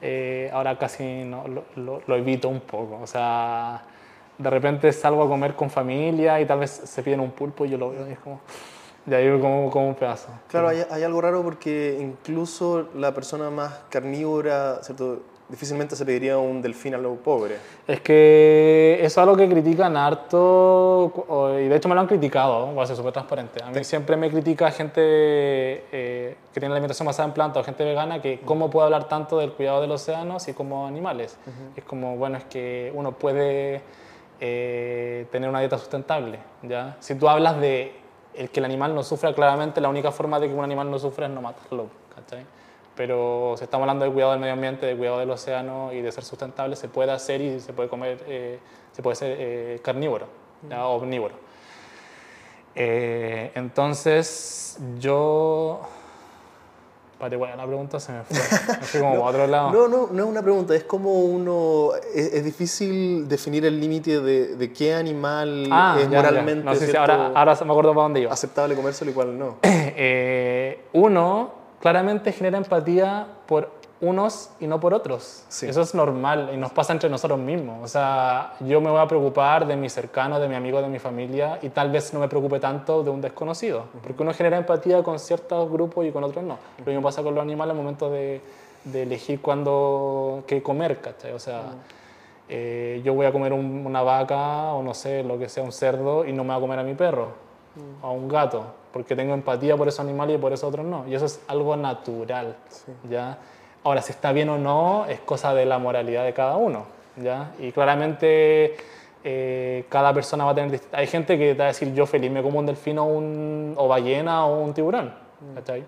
[0.00, 2.98] eh, ahora casi no, lo, lo- lo evito un poco.
[3.02, 3.82] O sea,
[4.40, 7.70] de repente salgo a comer con familia y tal vez se piden un pulpo y
[7.70, 8.40] yo lo veo y es como...
[9.06, 10.28] Ya digo como, como un pedazo.
[10.48, 15.22] Claro, hay, hay algo raro porque incluso la persona más carnívora, ¿cierto?
[15.48, 17.56] Difícilmente se pediría un delfín a lo pobre.
[17.88, 21.12] Es que eso es algo que critican harto,
[21.58, 23.60] y de hecho me lo han criticado, voy a ser súper transparente.
[23.64, 27.64] A mí siempre me critica gente eh, que tiene la alimentación basada en plantas o
[27.64, 31.38] gente vegana que cómo puede hablar tanto del cuidado de los océanos y como animales.
[31.74, 33.80] Es como, bueno, es que uno puede
[34.40, 36.96] eh, tener una dieta sustentable, ¿ya?
[37.00, 38.00] Si tú hablas de
[38.34, 40.98] el que el animal no sufra, claramente la única forma de que un animal no
[40.98, 42.44] sufra es no matarlo, ¿cachai?
[42.96, 46.12] Pero si estamos hablando de cuidado del medio ambiente, de cuidado del océano y de
[46.12, 48.58] ser sustentable, se puede hacer y se puede comer, eh,
[48.92, 50.26] se puede ser eh, carnívoro,
[50.68, 50.86] ¿ya?
[50.86, 51.34] omnívoro.
[52.74, 55.80] Eh, entonces, yo...
[57.20, 58.36] Para igual la pregunta se me fue.
[58.80, 59.70] Me fui como a otro lado.
[59.72, 61.90] No, no, no es una pregunta, es como uno...
[62.14, 66.16] Es, es difícil definir el límite de, de qué animal Ah, es ya, ya.
[66.22, 67.00] moralmente No sé si ¿cierto?
[67.12, 68.32] ahora, ahora me acuerdo para dónde iba.
[68.32, 69.56] aceptable comérselo y cuál no.
[70.02, 73.70] Eh, uno claramente genera empatía por
[74.02, 75.44] unos y no por otros.
[75.48, 75.66] Sí.
[75.66, 77.78] Eso es normal y nos pasa entre nosotros mismos.
[77.84, 80.98] O sea, yo me voy a preocupar de mi cercano, de mi amigo, de mi
[80.98, 83.84] familia y tal vez no me preocupe tanto de un desconocido.
[84.02, 86.56] Porque uno genera empatía con ciertos grupos y con otros no.
[86.78, 88.40] Lo mismo pasa con los animales al momento de,
[88.84, 91.32] de elegir cuándo, qué comer, ¿cachai?
[91.32, 91.64] O sea,
[92.48, 95.72] eh, yo voy a comer un- una vaca o no sé, lo que sea, un
[95.72, 97.28] cerdo y no me voy a comer a mi perro
[98.02, 101.06] o a un gato, porque tengo empatía por esos animales y por esos otros no.
[101.06, 102.56] Y eso es algo natural,
[103.08, 103.38] ¿ya?
[103.82, 106.84] Ahora, si está bien o no, es cosa de la moralidad de cada uno,
[107.16, 107.52] ¿ya?
[107.58, 108.76] Y claramente
[109.24, 110.80] eh, cada persona va a tener...
[110.92, 113.88] Hay gente que te va a decir, yo feliz me como un delfino un, o
[113.88, 115.14] ballena o un tiburón,
[115.54, 115.84] ¿cachai?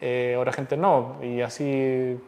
[0.00, 2.18] Eh, otra gente no, y así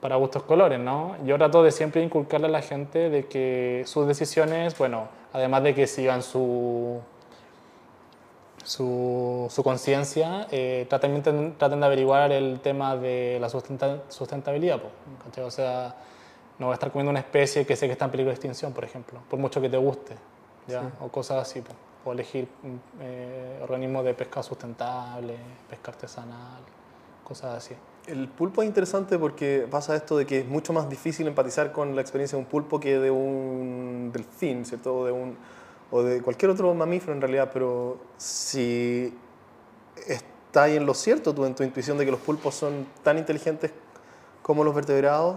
[0.00, 1.16] para gustos colores, ¿no?
[1.24, 5.74] Yo trato de siempre inculcarle a la gente de que sus decisiones, bueno, además de
[5.74, 7.00] que sigan su,
[8.66, 11.22] su, su conciencia, eh, traten,
[11.56, 14.80] traten de averiguar el tema de la sustenta- sustentabilidad,
[15.24, 15.44] ¿cachai?
[15.44, 15.94] O sea,
[16.58, 18.72] no voy a estar comiendo una especie que sé que está en peligro de extinción,
[18.72, 20.16] por ejemplo, por mucho que te guste,
[20.66, 20.90] ¿ya?
[21.00, 21.74] O cosas así, po.
[22.04, 25.36] o elegir mm, eh, organismos de pesca sustentable,
[25.70, 26.60] pesca artesanal,
[27.22, 27.74] cosas así.
[28.08, 31.94] El pulpo es interesante porque pasa esto de que es mucho más difícil empatizar con
[31.94, 35.04] la experiencia de un pulpo que de un delfín, ¿cierto?
[35.04, 35.36] De, un,
[35.90, 39.14] o de cualquier otro mamífero en realidad, pero si
[40.06, 43.70] está en lo cierto tú, en tu intuición de que los pulpos son tan inteligentes
[44.42, 45.36] como los vertebrados,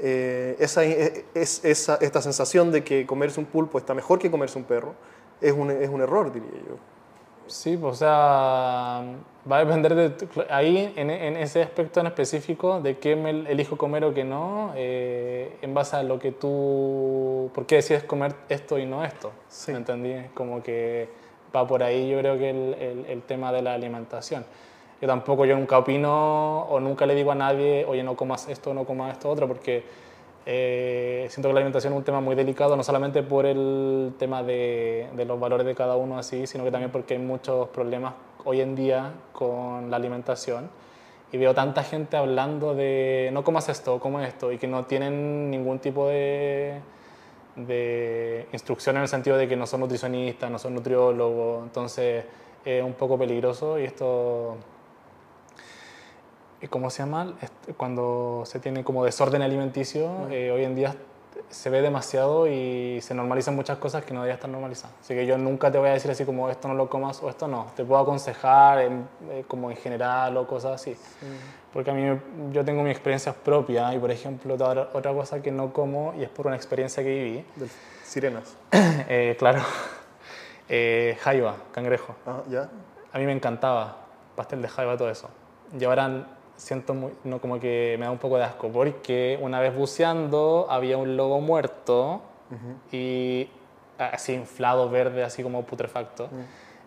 [0.00, 1.24] eh, esa, es,
[1.64, 4.94] esa, esta sensación de que comerse un pulpo está mejor que comerse un perro
[5.40, 6.76] es un, es un error, diría yo.
[7.52, 9.02] Sí, o sea,
[9.50, 13.76] va a depender de ahí en, en, ese aspecto en específico de qué me elijo
[13.76, 18.34] comer o qué no, eh, en base a lo que tú, por qué decides comer
[18.48, 19.32] esto y no esto.
[19.48, 19.70] Sí.
[19.70, 20.14] ¿Me entendí?
[20.32, 21.10] Como que
[21.54, 24.46] va por ahí yo creo que el, el, el, tema de la alimentación.
[25.02, 28.72] Yo tampoco, yo nunca opino o nunca le digo a nadie, oye, no comas esto,
[28.72, 29.84] no comas esto, otro, porque
[30.44, 34.42] eh, siento que la alimentación es un tema muy delicado, no solamente por el tema
[34.42, 38.14] de, de, los valores de cada uno así, sino que también porque hay muchos problemas
[38.44, 40.68] hoy en día con la alimentación.
[41.32, 45.50] Y veo tanta gente hablando de no comas esto, como esto, y que no tienen
[45.50, 46.80] ningún tipo de,
[47.56, 52.24] de instrucción en el sentido de que no son nutricionistas, no son nutriólogos, entonces
[52.64, 54.56] es un poco peligroso y esto
[56.68, 57.34] ¿cómo se llama?
[57.76, 60.94] Cuando se tiene como desorden alimenticio, eh, hoy en día
[61.52, 64.96] se ve demasiado y se normalizan muchas cosas que no deberían estar normalizadas.
[65.00, 67.28] Así que yo nunca te voy a decir así como esto no lo comas o
[67.28, 67.66] esto no.
[67.76, 70.96] Te puedo aconsejar en, eh, como en general o cosas así.
[71.72, 72.18] Porque a mí
[72.52, 76.30] yo tengo mis experiencias propias y por ejemplo otra cosa que no como y es
[76.30, 77.44] por una experiencia que viví.
[78.04, 78.56] sirenas.
[78.72, 79.60] eh, claro.
[80.68, 82.14] Eh, jaiba, cangrejo.
[82.24, 82.70] Ah, ¿ya?
[83.12, 83.96] A mí me encantaba
[84.36, 85.28] pastel de jaiba, todo eso.
[85.78, 86.26] Y ahora
[86.62, 90.66] siento muy, no, como que me da un poco de asco, porque una vez buceando
[90.70, 92.22] había un lobo muerto
[92.92, 93.48] y
[93.98, 96.28] así inflado, verde, así como putrefacto,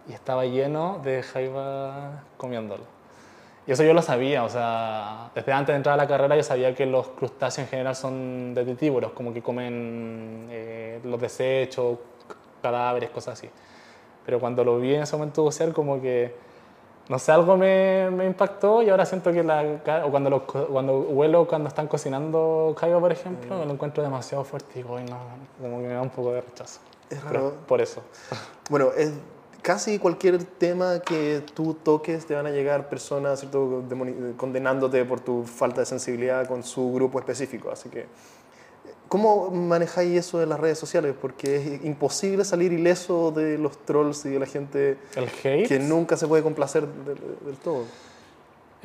[0.08, 2.84] y estaba lleno de jaiba comiéndolo.
[3.68, 6.44] Y eso yo lo sabía, o sea, desde antes de entrar a la carrera yo
[6.44, 11.98] sabía que los crustáceos en general son detritívoros, como que comen eh, los desechos,
[12.62, 13.50] cadáveres, cosas así.
[14.26, 16.45] Pero cuando lo vi en ese momento bucear, como que
[17.08, 19.64] no sé, algo me, me, impactó y ahora siento que la,
[20.06, 23.68] o cuando, lo, cuando huelo cuando están cocinando caigo, por ejemplo, mm.
[23.68, 25.18] lo encuentro demasiado fuerte y digo, no,
[25.62, 26.80] como que me da un poco de rechazo.
[27.10, 27.54] Es raro.
[27.68, 28.02] por eso.
[28.68, 29.12] Bueno, es,
[29.66, 33.84] casi cualquier tema que tú toques te van a llegar personas ¿cierto?
[34.38, 38.06] condenándote por tu falta de sensibilidad con su grupo específico, así que
[39.08, 41.16] ¿Cómo manejáis eso de las redes sociales?
[41.20, 45.68] Porque es imposible salir ileso de los trolls y de la gente ¿El hate?
[45.68, 47.84] que nunca se puede complacer del, del todo.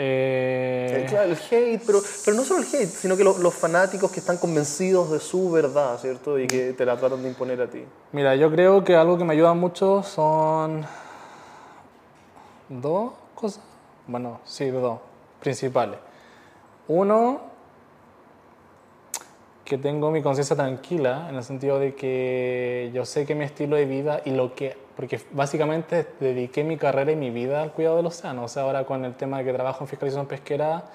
[0.03, 1.03] Eh...
[1.03, 4.11] El, claro, el hate, pero, pero no solo el hate, sino que los, los, fanáticos
[4.11, 6.39] que están convencidos de su verdad, ¿cierto?
[6.39, 7.85] Y que te la tratan de imponer a ti.
[8.13, 10.87] Mira, yo creo que algo que me ayuda mucho son
[12.71, 13.63] dos cosas.
[14.07, 15.01] Bueno, sí, dos
[15.41, 15.99] principales.
[16.89, 17.50] Uno,
[19.71, 23.77] que tengo mi conciencia tranquila en el sentido de que yo sé que mi estilo
[23.77, 27.99] de vida y lo que porque básicamente dediqué mi carrera y mi vida al cuidado
[27.99, 28.43] del océano.
[28.43, 30.87] O sea ahora con el tema de que trabajo en fiscalización pesquera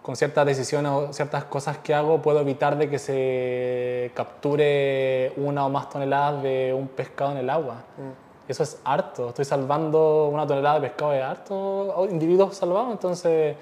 [0.00, 5.66] con ciertas decisiones o ciertas cosas que hago puedo evitar de que se capture una
[5.66, 7.84] o más toneladas de un pescado en el agua.
[7.98, 8.50] Mm.
[8.50, 9.28] eso es harto.
[9.28, 12.06] Estoy salvando una tonelada de pescado de harto.
[12.10, 13.54] Individuos salvados entonces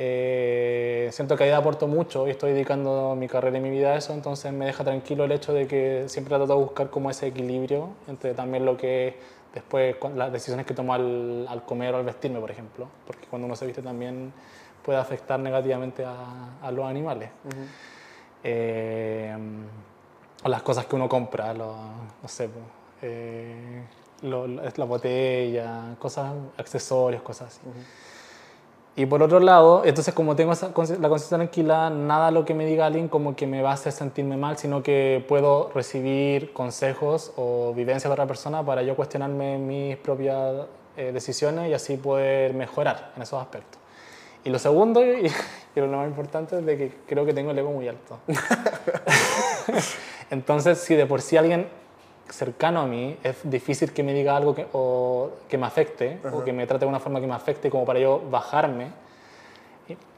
[0.00, 3.96] eh, siento que ahí aporto mucho y estoy dedicando mi carrera y mi vida a
[3.96, 7.26] eso, entonces me deja tranquilo el hecho de que siempre trato de buscar como ese
[7.26, 9.16] equilibrio entre también lo que
[9.52, 13.46] después las decisiones que tomo al, al, comer o al vestirme, por ejemplo, porque cuando
[13.46, 14.32] uno se viste también
[14.84, 17.30] puede afectar negativamente a, a los animales.
[18.44, 19.36] eh,
[20.44, 21.74] o las cosas que uno compra, lo,
[22.22, 22.48] no sé,
[23.02, 23.82] eh,
[24.22, 27.60] lo, la botella, cosas, accesorios, cosas así.
[28.98, 32.66] Y por otro lado, entonces como tengo esa, la conciencia tranquila, nada lo que me
[32.66, 37.32] diga alguien como que me va a hacer sentirme mal, sino que puedo recibir consejos
[37.36, 42.54] o vivencias de otra persona para yo cuestionarme mis propias eh, decisiones y así poder
[42.54, 43.80] mejorar en esos aspectos.
[44.42, 45.28] Y lo segundo, y,
[45.76, 48.18] y lo más importante, es de que creo que tengo el ego muy alto.
[50.30, 51.68] entonces, si de por sí alguien
[52.30, 56.34] cercano a mí, es difícil que me diga algo que, o, que me afecte -huh.
[56.34, 58.88] o que me trate de una forma que me afecte como para yo bajarme,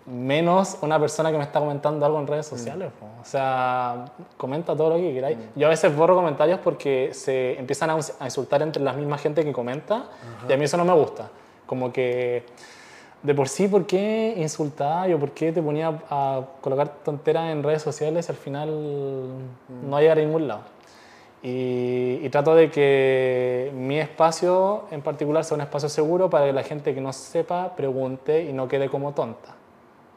[0.07, 2.91] menos una persona que me está comentando algo en redes sociales.
[3.01, 3.21] Mm.
[3.21, 5.37] O sea, comenta todo lo que queráis.
[5.37, 5.61] Mm.
[5.61, 9.45] Yo a veces borro comentarios porque se empiezan a, a insultar entre la misma gente
[9.45, 10.51] que comenta -huh.
[10.51, 11.29] y a mí eso no me gusta.
[11.67, 12.45] Como que
[13.23, 17.63] de por sí, ¿por qué insultar o por qué te ponía a colocar tonteras en
[17.63, 19.91] redes sociales al final mm.
[19.91, 20.63] no llegar a ningún lado?
[21.43, 26.53] Y, y, trato de que mi espacio en particular sea un espacio seguro para que
[26.53, 29.55] la gente que no sepa pregunte y no quede como tonta.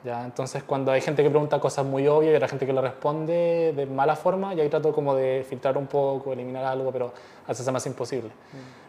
[0.04, 0.24] ¿ya?
[0.24, 3.74] Entonces, cuando hay gente que pregunta cosas muy obvias y la gente que le responde
[3.76, 7.14] de mala forma, ya ahí trato como de filtrar un poco, eliminar algo, pero
[7.48, 8.30] hace más imposible.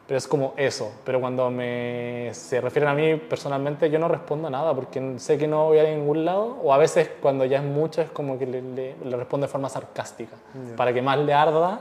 [0.07, 0.93] Pero es como eso.
[1.05, 5.47] Pero cuando me, se refieren a mí personalmente, yo no respondo nada porque sé que
[5.47, 6.59] no voy a ningún lado.
[6.63, 9.53] O a veces, cuando ya es mucho, es como que le, le, le respondo de
[9.53, 10.37] forma sarcástica.
[10.77, 11.81] Para que más le arda,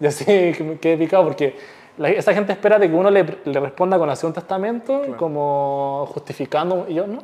[0.00, 1.56] ya sé que me quede picado porque
[1.98, 6.06] la- esa gente espera de que uno le, le responda con hacer un testamento, como
[6.12, 6.86] justificando.
[6.88, 7.22] Y yo no.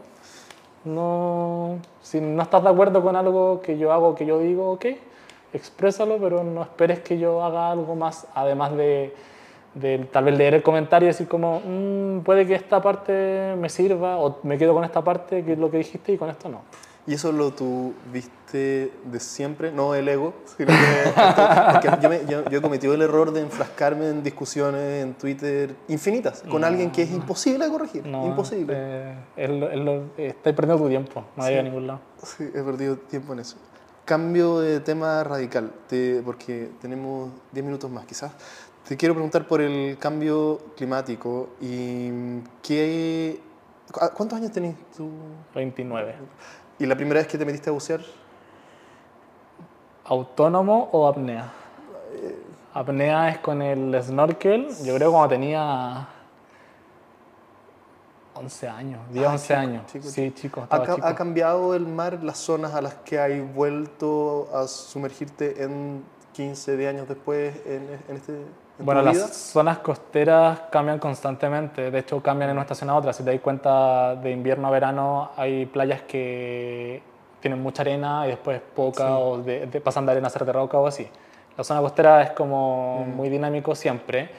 [0.84, 4.86] No, si no estás de acuerdo con algo que yo hago, que yo digo, ok,
[5.52, 9.14] exprésalo, pero no esperes que yo haga algo más, además de,
[9.74, 13.68] de tal vez leer el comentario y decir como, "Mm, puede que esta parte me
[13.68, 16.48] sirva, o me quedo con esta parte, que es lo que dijiste, y con esto
[16.48, 16.62] no.
[17.06, 19.72] ¿Y eso lo tuviste de siempre?
[19.72, 21.12] No el ego, sino que...
[21.72, 25.74] porque yo, me- yo- yo he cometido el error de enfrascarme en discusiones en Twitter
[25.88, 28.06] infinitas con alguien que es imposible de corregir.
[28.06, 28.74] no imposible.
[28.76, 32.00] eh, es lo- es lo- eh, estás perdiendo tu tiempo, no vaya a ningún lado.
[32.22, 33.56] Sí, he perdido tiempo en eso.
[34.04, 38.32] Cambio de tema radical, te- porque tenemos 10 minutos más quizás.
[38.86, 42.10] Te quiero preguntar por el cambio climático y
[42.62, 43.40] qué...
[43.92, 45.08] ¿cu- ¿Cuántos años tenés tú?
[45.54, 46.14] 29.
[46.78, 48.00] ¿Y la primera vez que te metiste a bucear?
[50.04, 51.52] ¿Autónomo o apnea?
[52.74, 56.08] Apnea es con el snorkel, yo creo cuando tenía
[58.34, 59.86] 11 años, 10, 11 años.
[59.86, 61.14] chico, sí, chico, ¿Ha, chico.
[61.14, 66.88] cambiado el mar las zonas a las que hay vuelto a sumergirte en 15 de
[66.88, 68.38] años después en, en este
[68.84, 73.12] Bueno, las zonas costeras cambian constantemente, de hecho cambian en una estación a otra.
[73.12, 77.02] Si te das cuenta, de invierno a verano hay playas que
[77.40, 80.52] tienen mucha arena y después poca, o de, de- pasan de arena a ser de
[80.52, 81.08] roca o así.
[81.56, 83.16] La zona costera es como Mm.
[83.16, 84.30] muy dinámico siempre,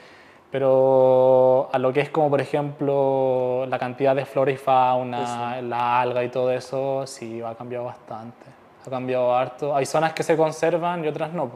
[0.50, 6.00] pero a lo que es como, por ejemplo, la cantidad de flora y fauna, la
[6.00, 8.46] alga y todo eso, sí, ha cambiado bastante.
[8.86, 9.74] Ha cambiado harto.
[9.74, 11.50] Hay zonas que se conservan y otras no.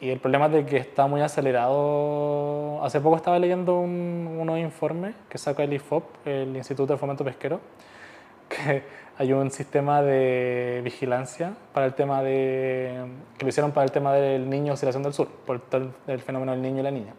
[0.00, 2.82] Y el problema es de que está muy acelerado.
[2.84, 7.24] Hace poco estaba leyendo un, unos informes que saca el IFOP, el Instituto de Fomento
[7.24, 7.60] Pesquero,
[8.48, 8.82] que
[9.18, 13.06] hay un sistema de vigilancia para el tema de
[13.38, 16.52] que lo hicieron para el tema del niño oscilación del sur, por el, el fenómeno
[16.52, 17.14] del niño y la niña.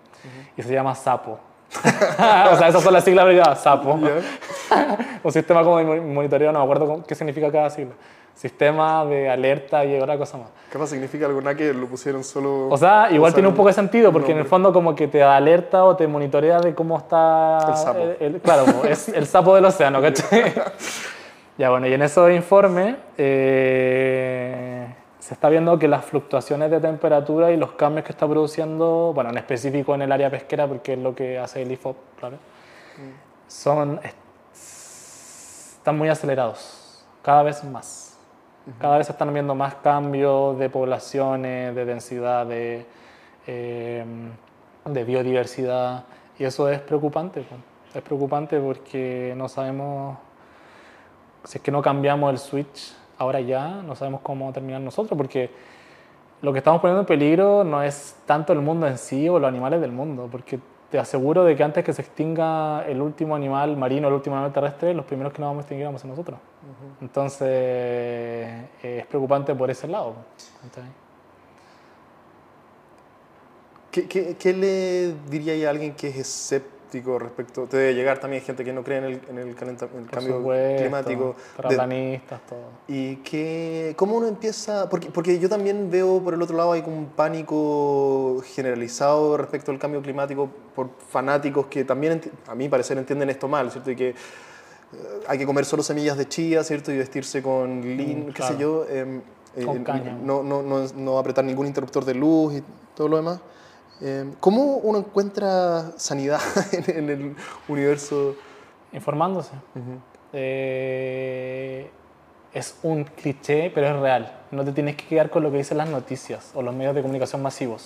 [0.56, 1.40] Y se llama SAPO.
[2.52, 3.94] o sea, esas son las siglas abreviadas, SAPO.
[5.24, 7.94] un sistema como de mo- monitoreo, no me acuerdo qué significa cada sigla.
[8.38, 10.50] Sistema de alerta y otra cosa más.
[10.72, 12.70] Capaz significa algo nada que lo pusieron solo...
[12.70, 15.24] O sea, igual tiene un poco de sentido, porque en el fondo como que te
[15.24, 17.58] alerta o te monitorea de cómo está...
[17.68, 18.00] El sapo.
[18.20, 20.54] el- claro, es el sapo del océano, ¿cachai?
[21.58, 24.88] ya, bueno, y en esos informes eh,
[25.20, 29.32] se está viendo que las fluctuaciones de temperatura y los cambios que está produciendo, bueno,
[29.32, 32.36] en específico en el área pesquera, porque es lo que hace el IFOP, claro,
[33.48, 34.00] son...
[34.54, 38.07] están muy acelerados, cada vez más.
[38.80, 42.86] Cada vez se están viendo más cambios de poblaciones, de densidad, de,
[43.48, 44.06] eh,
[44.86, 46.04] biodiversidad,
[46.38, 47.46] y eso es preocupante.
[47.96, 50.18] Es preocupante porque no sabemos,
[51.46, 55.50] si es que no cambiamos el switch ahora ya, no sabemos cómo terminar nosotros, porque
[56.42, 59.48] lo que estamos poniendo en peligro no es tanto el mundo en sí o los
[59.48, 60.60] animales del mundo, porque
[60.92, 64.54] te aseguro de que antes que se extinga el último animal marino, el último animal
[64.54, 66.40] terrestre, los primeros que nos vamos a extinguir vamos a ser nosotros.
[67.02, 68.68] Entonces, eh,
[69.00, 70.16] es preocupante por ese lado.
[73.92, 77.66] ¿Qué, qué, qué le diría a alguien que es escéptico respecto?
[77.66, 80.10] Te debe llegar también gente que no cree en el, en el, calenta- en el
[80.10, 81.36] cambio supuesto, climático.
[81.36, 82.60] De- terraplanistas, todo.
[82.88, 84.88] ¿Y qué, cómo uno empieza?
[84.90, 89.72] Porque, porque yo también veo por el otro lado hay como un pánico generalizado respecto
[89.72, 93.90] al cambio climático por fanáticos que también, a mi parecer, entienden esto mal, ¿cierto?
[93.90, 94.16] Y que
[95.28, 96.92] hay que comer solo semillas de chía, ¿cierto?
[96.92, 98.58] Y vestirse con lin, Mm, qué sé claro.
[98.60, 98.86] yo.
[98.90, 99.22] em,
[99.56, 100.20] eh, Con cáñamo.
[100.24, 102.64] no, no, no, no apretar ningún interruptor de luz y
[102.96, 103.40] todo lo demás.
[104.00, 106.40] Em, ¿Cómo uno encuentra sanidad
[106.72, 107.36] en, en el
[107.68, 108.36] universo?
[108.94, 109.52] Informándose.
[110.60, 111.90] Eh,
[112.54, 114.32] es un cliché, pero es real.
[114.52, 117.02] No te tienes que quedar con lo que dicen las noticias o los medios de
[117.02, 117.86] comunicación masivos.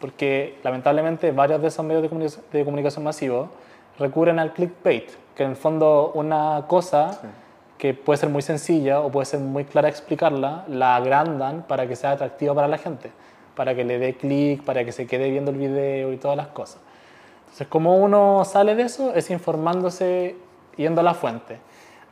[0.00, 3.48] Porque lamentablemente varios de esos medios de comunicación, de comunicación masivos
[3.98, 7.20] recurren al clickbait, que en el fondo una cosa
[7.78, 11.96] que puede ser muy sencilla o puede ser muy clara explicarla, la agrandan para que
[11.96, 13.10] sea atractiva para la gente,
[13.56, 16.48] para que le dé clic, para que se quede viendo el video y todas las
[16.48, 16.80] cosas.
[17.44, 19.12] Entonces, ¿cómo uno sale de eso?
[19.14, 20.36] Es informándose,
[20.76, 21.58] yendo a la fuente.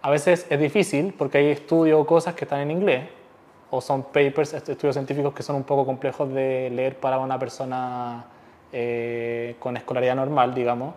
[0.03, 3.09] A veces es difícil porque hay estudios o cosas que están en inglés,
[3.71, 7.39] o son papers, est- estudios científicos que son un poco complejos de leer para una
[7.39, 8.25] persona
[8.73, 10.95] eh, con escolaridad normal, digamos.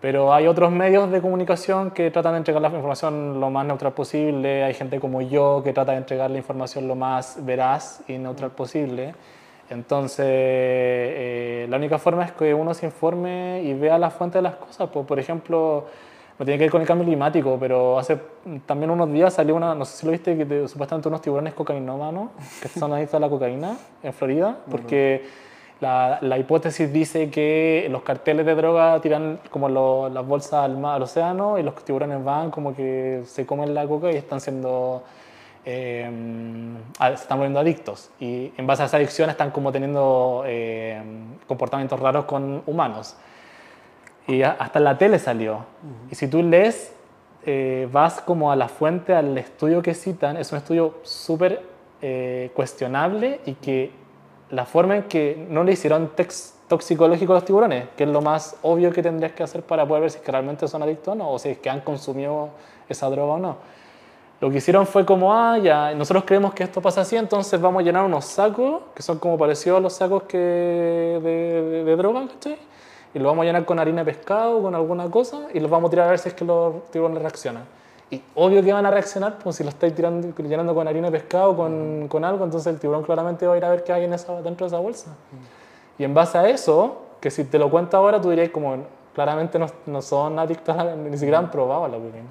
[0.00, 3.92] Pero hay otros medios de comunicación que tratan de entregar la información lo más neutral
[3.92, 4.62] posible.
[4.62, 8.52] Hay gente como yo que trata de entregar la información lo más veraz y neutral
[8.52, 9.14] posible.
[9.70, 14.42] Entonces, eh, la única forma es que uno se informe y vea la fuente de
[14.42, 14.88] las cosas.
[14.88, 15.86] Pues, por ejemplo,
[16.38, 18.18] no tiene que ver con el cambio climático, pero hace
[18.66, 22.30] también unos días salió una, no sé si lo viste, que supuestamente unos tiburones cocainómanos
[22.62, 25.26] que son adictos a la cocaína en Florida, porque
[25.80, 29.68] la, la, hipótesis dice que los carteles de droga tiran como
[30.08, 33.86] las bolsas al, mar, al océano y los tiburones van como que se comen la
[33.86, 35.04] coca y están siendo
[35.64, 36.10] eh,
[36.98, 41.02] se están volviendo adictos y en base a esa adicción están como teniendo eh,
[41.46, 43.16] comportamientos raros con humanos.
[44.26, 45.64] Y hasta en la tele salió.
[46.10, 46.92] Y si tú lees,
[47.46, 51.62] eh, vas como a la fuente, al estudio que citan, es un estudio súper
[52.02, 53.90] eh, cuestionable y que
[54.50, 56.10] la forma en que no le hicieron
[56.68, 60.02] toxicológico a los tiburones, que es lo más obvio que tendrías que hacer para poder
[60.02, 62.50] ver si es que realmente son adictos o no, o si es que han consumido
[62.88, 63.56] esa droga o no.
[64.40, 67.80] Lo que hicieron fue como, ah, ya, nosotros creemos que esto pasa así, entonces vamos
[67.80, 72.26] a llenar unos sacos, que son como parecidos a los sacos que de, de droga,
[72.28, 72.58] ¿cachai?
[73.14, 75.88] y lo vamos a llenar con harina de pescado, con alguna cosa, y los vamos
[75.88, 77.64] a tirar a ver si es que los tiburones reaccionan.
[78.10, 81.18] Y obvio que van a reaccionar, pues si lo estáis tirando, llenando con harina de
[81.18, 84.04] pescado, con, con, algo, entonces el tiburón claramente va a ir a ver qué hay
[84.04, 85.14] en esa, dentro de esa bolsa.
[85.98, 88.76] Y en base a eso, que si te lo cuento ahora, tú dirías como,
[89.14, 92.30] claramente no, no son adictos, ni siquiera han probado la cocaína.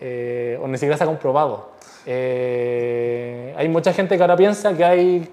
[0.00, 1.70] Eh, o ni siquiera se ha comprobado.
[2.06, 5.28] Eh, hay mucha gente que ahora piensa que hay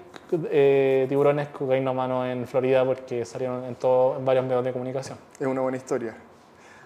[0.50, 1.48] eh, tiburones
[1.94, 5.18] mano en Florida porque salieron en, todo, en varios medios de comunicación.
[5.38, 6.16] Es una buena historia.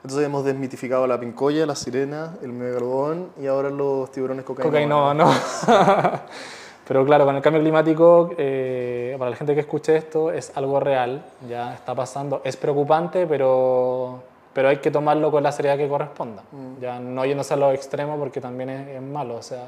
[0.02, 5.34] Entonces hemos desmitificado la pincoya, la sirena, el megalodón y ahora los tiburones cocainómanos.
[6.88, 10.80] Pero claro, con el cambio climático, eh, para la gente que escuche esto, es algo
[10.80, 12.40] real, ya está pasando.
[12.44, 14.22] Es preocupante, pero,
[14.54, 16.44] pero hay que tomarlo con la seriedad que corresponda.
[16.50, 16.80] Mm.
[16.80, 19.34] Ya no yéndose a los extremos porque también es, es malo.
[19.34, 19.64] O sea,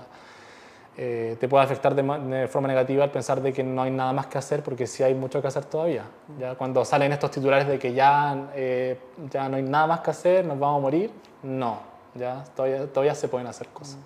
[0.97, 4.26] eh, te puede afectar de, forma negativa al pensar de que no hay nada más
[4.26, 6.05] que hacer porque sí hay mucho que hacer todavía.
[6.38, 8.99] Ya cuando salen estos titulares de que ya, eh,
[9.30, 11.11] ya no hay nada más que hacer, nos vamos a morir,
[11.43, 11.78] no,
[12.14, 13.99] ya todavía, todavía se pueden hacer cosas.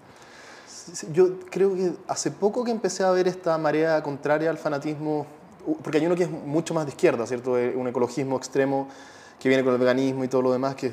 [1.12, 5.26] Yo creo que hace poco que empecé a ver esta marea contraria al fanatismo,
[5.82, 7.58] porque hay uno que es mucho más de izquierda, ¿cierto?
[7.58, 8.88] Eh, un ecologismo extremo
[9.40, 10.92] que viene con el veganismo y todo lo demás, que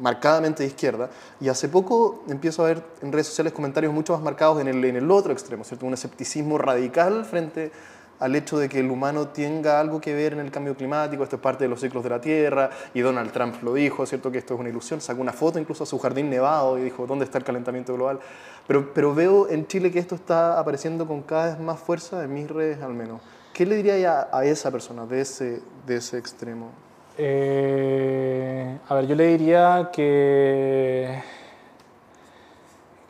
[0.00, 1.10] marcadamente de izquierda,
[1.40, 4.84] y hace poco empiezo a ver en redes sociales comentarios mucho más marcados en el,
[4.84, 5.86] en el otro extremo, ¿cierto?
[5.86, 7.72] un escepticismo radical frente
[8.20, 11.36] al hecho de que el humano tenga algo que ver en el cambio climático, esto
[11.36, 14.30] es parte de los ciclos de la Tierra, y Donald Trump lo dijo, ¿cierto?
[14.30, 17.06] que esto es una ilusión, sacó una foto incluso a su jardín nevado y dijo,
[17.06, 18.20] ¿dónde está el calentamiento global?
[18.66, 22.32] Pero, pero veo en Chile que esto está apareciendo con cada vez más fuerza, en
[22.32, 23.20] mis redes al menos.
[23.52, 26.70] ¿Qué le diría a, a esa persona de ese, de ese extremo?
[27.16, 31.22] Eh, a ver, yo le diría que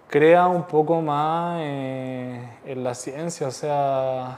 [0.08, 4.36] crea un poco más eh, en la ciencia, o sea,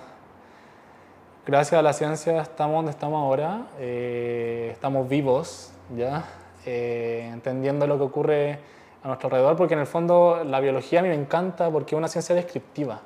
[1.45, 6.25] gracias a la ciencia estamos donde estamos ahora, eh, estamos vivos, ¿ya?
[6.65, 8.59] entendiendo lo que ocurre
[9.03, 11.99] a nuestro alrededor, porque en el fondo la biología a mí me encanta porque es
[11.99, 13.01] una ciencia descriptiva.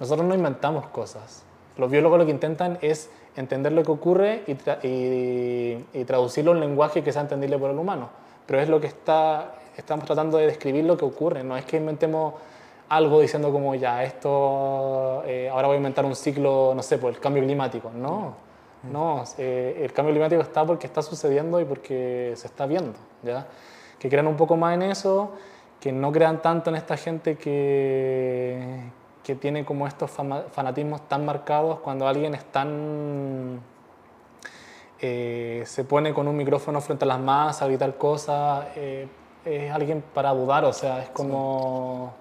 [0.00, 1.44] Nosotros no inventamos cosas.
[1.76, 7.12] Los biólogos lo que intentan es entender lo que ocurre y, traducirlo en lenguaje que
[7.12, 8.10] sea entendible por el humano.
[8.46, 11.78] Pero es lo que está, estamos tratando de describir lo que ocurre, no es que
[11.78, 12.34] inventemos
[12.88, 17.10] algo diciendo como ya, esto, eh, ahora voy a inventar un ciclo, no sé, por
[17.10, 17.90] el cambio climático.
[17.90, 18.34] No,
[18.92, 23.46] no, eh, el cambio climático está porque está sucediendo y porque se está viendo, ¿ya?
[23.98, 25.32] Que crean un poco más en eso,
[25.80, 28.82] que no crean tanto en esta gente que,
[29.24, 33.60] que tiene como estos fanatismos tan marcados cuando alguien es tan...
[35.00, 39.08] Eh, se pone con un micrófono frente a las masas a gritar cosas, eh,
[39.44, 42.14] es alguien para dudar, o sea, es como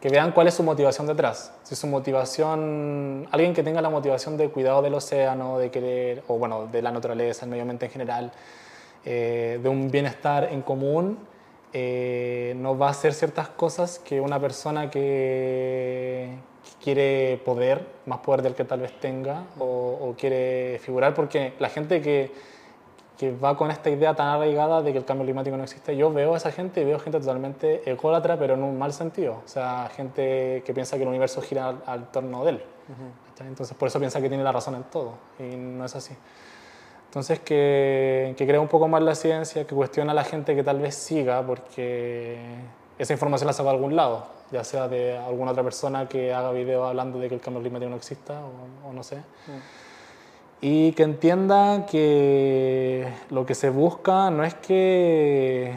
[0.00, 1.52] que vean cuál es su motivación detrás.
[1.62, 6.38] Si su motivación, alguien que tenga la motivación de cuidado del océano, de querer, o
[6.38, 8.32] bueno, de la naturaleza, el medio ambiente en general,
[9.04, 11.18] eh, de un bienestar en común,
[11.72, 16.38] eh, no va a hacer ciertas cosas que una persona que,
[16.82, 22.00] quiere poder, más poder del que tal vez tenga, o, quiere figurar, porque la gente
[22.00, 22.32] que,
[23.18, 26.12] que, va con esta idea tan arraigada de que el cambio climático no existe, yo
[26.12, 29.48] veo a esa gente y veo gente totalmente ególatra, pero en un mal sentido, o
[29.48, 32.62] sea, gente que piensa que el universo gira al, torno de él.
[33.40, 36.14] Entonces, por eso piensa que tiene la razón en todo, y no es así.
[37.08, 40.62] Entonces, que, que crea un poco más la ciencia, que cuestiona a la gente que
[40.62, 42.38] tal vez siga, porque
[42.98, 46.52] esa información la saca de algún lado, ya sea de alguna otra persona que haga
[46.52, 48.40] video hablando de que el cambio climático no exista
[48.86, 49.16] o, no sé.
[49.16, 50.60] Mm.
[50.60, 55.72] y que entienda que lo que se busca no es que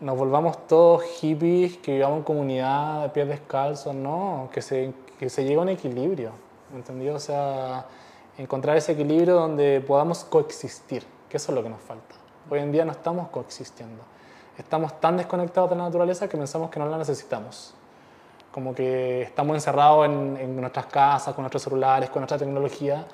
[0.00, 5.28] nos volvamos todos hippies, que vivamos en comunidad de pies descalzos, no, que se, que
[5.28, 6.30] se llegue a un equilibrio,
[6.74, 7.14] ¿entendido?
[7.14, 7.86] O sea,
[8.38, 12.14] encontrar ese equilibrio donde podamos coexistir, que eso es lo que nos falta.
[12.50, 14.02] Hoy en día no estamos coexistiendo.
[14.58, 17.74] Estamos tan desconectados de la naturaleza que pensamos que no la necesitamos.
[18.50, 23.06] Como que estamos encerrados en, en nuestras casas, con nuestros celulares, con nuestra tecnología,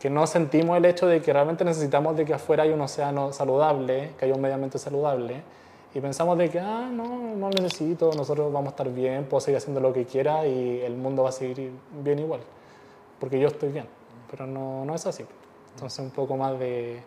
[0.00, 3.32] que no sentimos el hecho de que realmente necesitamos de que afuera haya un océano
[3.32, 5.42] saludable, que haya un medio ambiente saludable,
[5.94, 9.58] y pensamos de que, ah, no, no necesito, nosotros vamos a estar bien, puedo seguir
[9.58, 11.70] haciendo lo que quiera y el mundo va a seguir
[12.02, 12.40] bien igual,
[13.20, 13.86] porque yo estoy bien,
[14.32, 15.24] pero no, no es así.
[15.74, 17.02] Entonces un poco más de,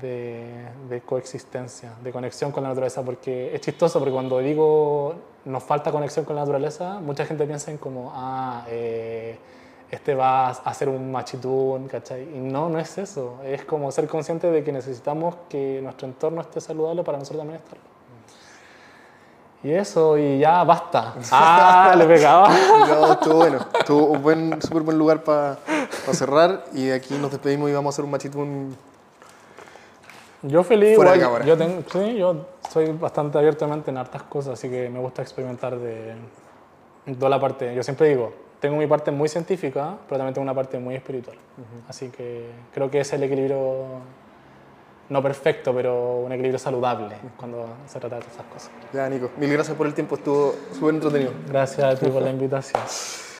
[0.00, 5.14] de, de, coexistencia, de conexión con la naturaleza, porque es chistoso, porque cuando digo
[5.46, 9.38] nos falta conexión con la naturaleza, mucha gente piensa en como, ah, eh,
[9.90, 12.22] este va a hacer un machitún, ¿cachai?
[12.22, 13.38] Y no, no es eso.
[13.42, 17.60] Es como ser consciente de que necesitamos que nuestro entorno esté saludable para nosotros también
[17.60, 17.84] estarlo.
[19.62, 21.14] Y eso, y ya basta.
[21.32, 22.48] Ah, le pegaba.
[22.88, 23.58] No, estuvo bueno.
[23.78, 25.58] Estuvo un buen, súper buen lugar para
[26.14, 26.64] cerrar.
[26.72, 28.76] Y de aquí nos despedimos y vamos a hacer un machitún.
[30.42, 31.44] Yo feliz, Fuera de igual, cámara.
[31.46, 35.76] yo, tengo, sí, yo soy bastante abiertamente en hartas cosas, así que me gusta experimentar
[35.78, 36.14] de
[37.06, 37.74] en toda la parte.
[37.74, 41.36] Yo siempre digo, tengo mi parte muy científica, pero también tengo una parte muy espiritual.
[41.88, 43.84] Así que creo que es el equilibrio,
[45.08, 48.70] no perfecto, pero un equilibrio saludable cuando se trata de esas cosas.
[48.92, 50.14] Ya, Nico, mil gracias por el tiempo.
[50.16, 51.32] Estuvo súper entretenido.
[51.48, 52.80] Gracias a ti por la invitación.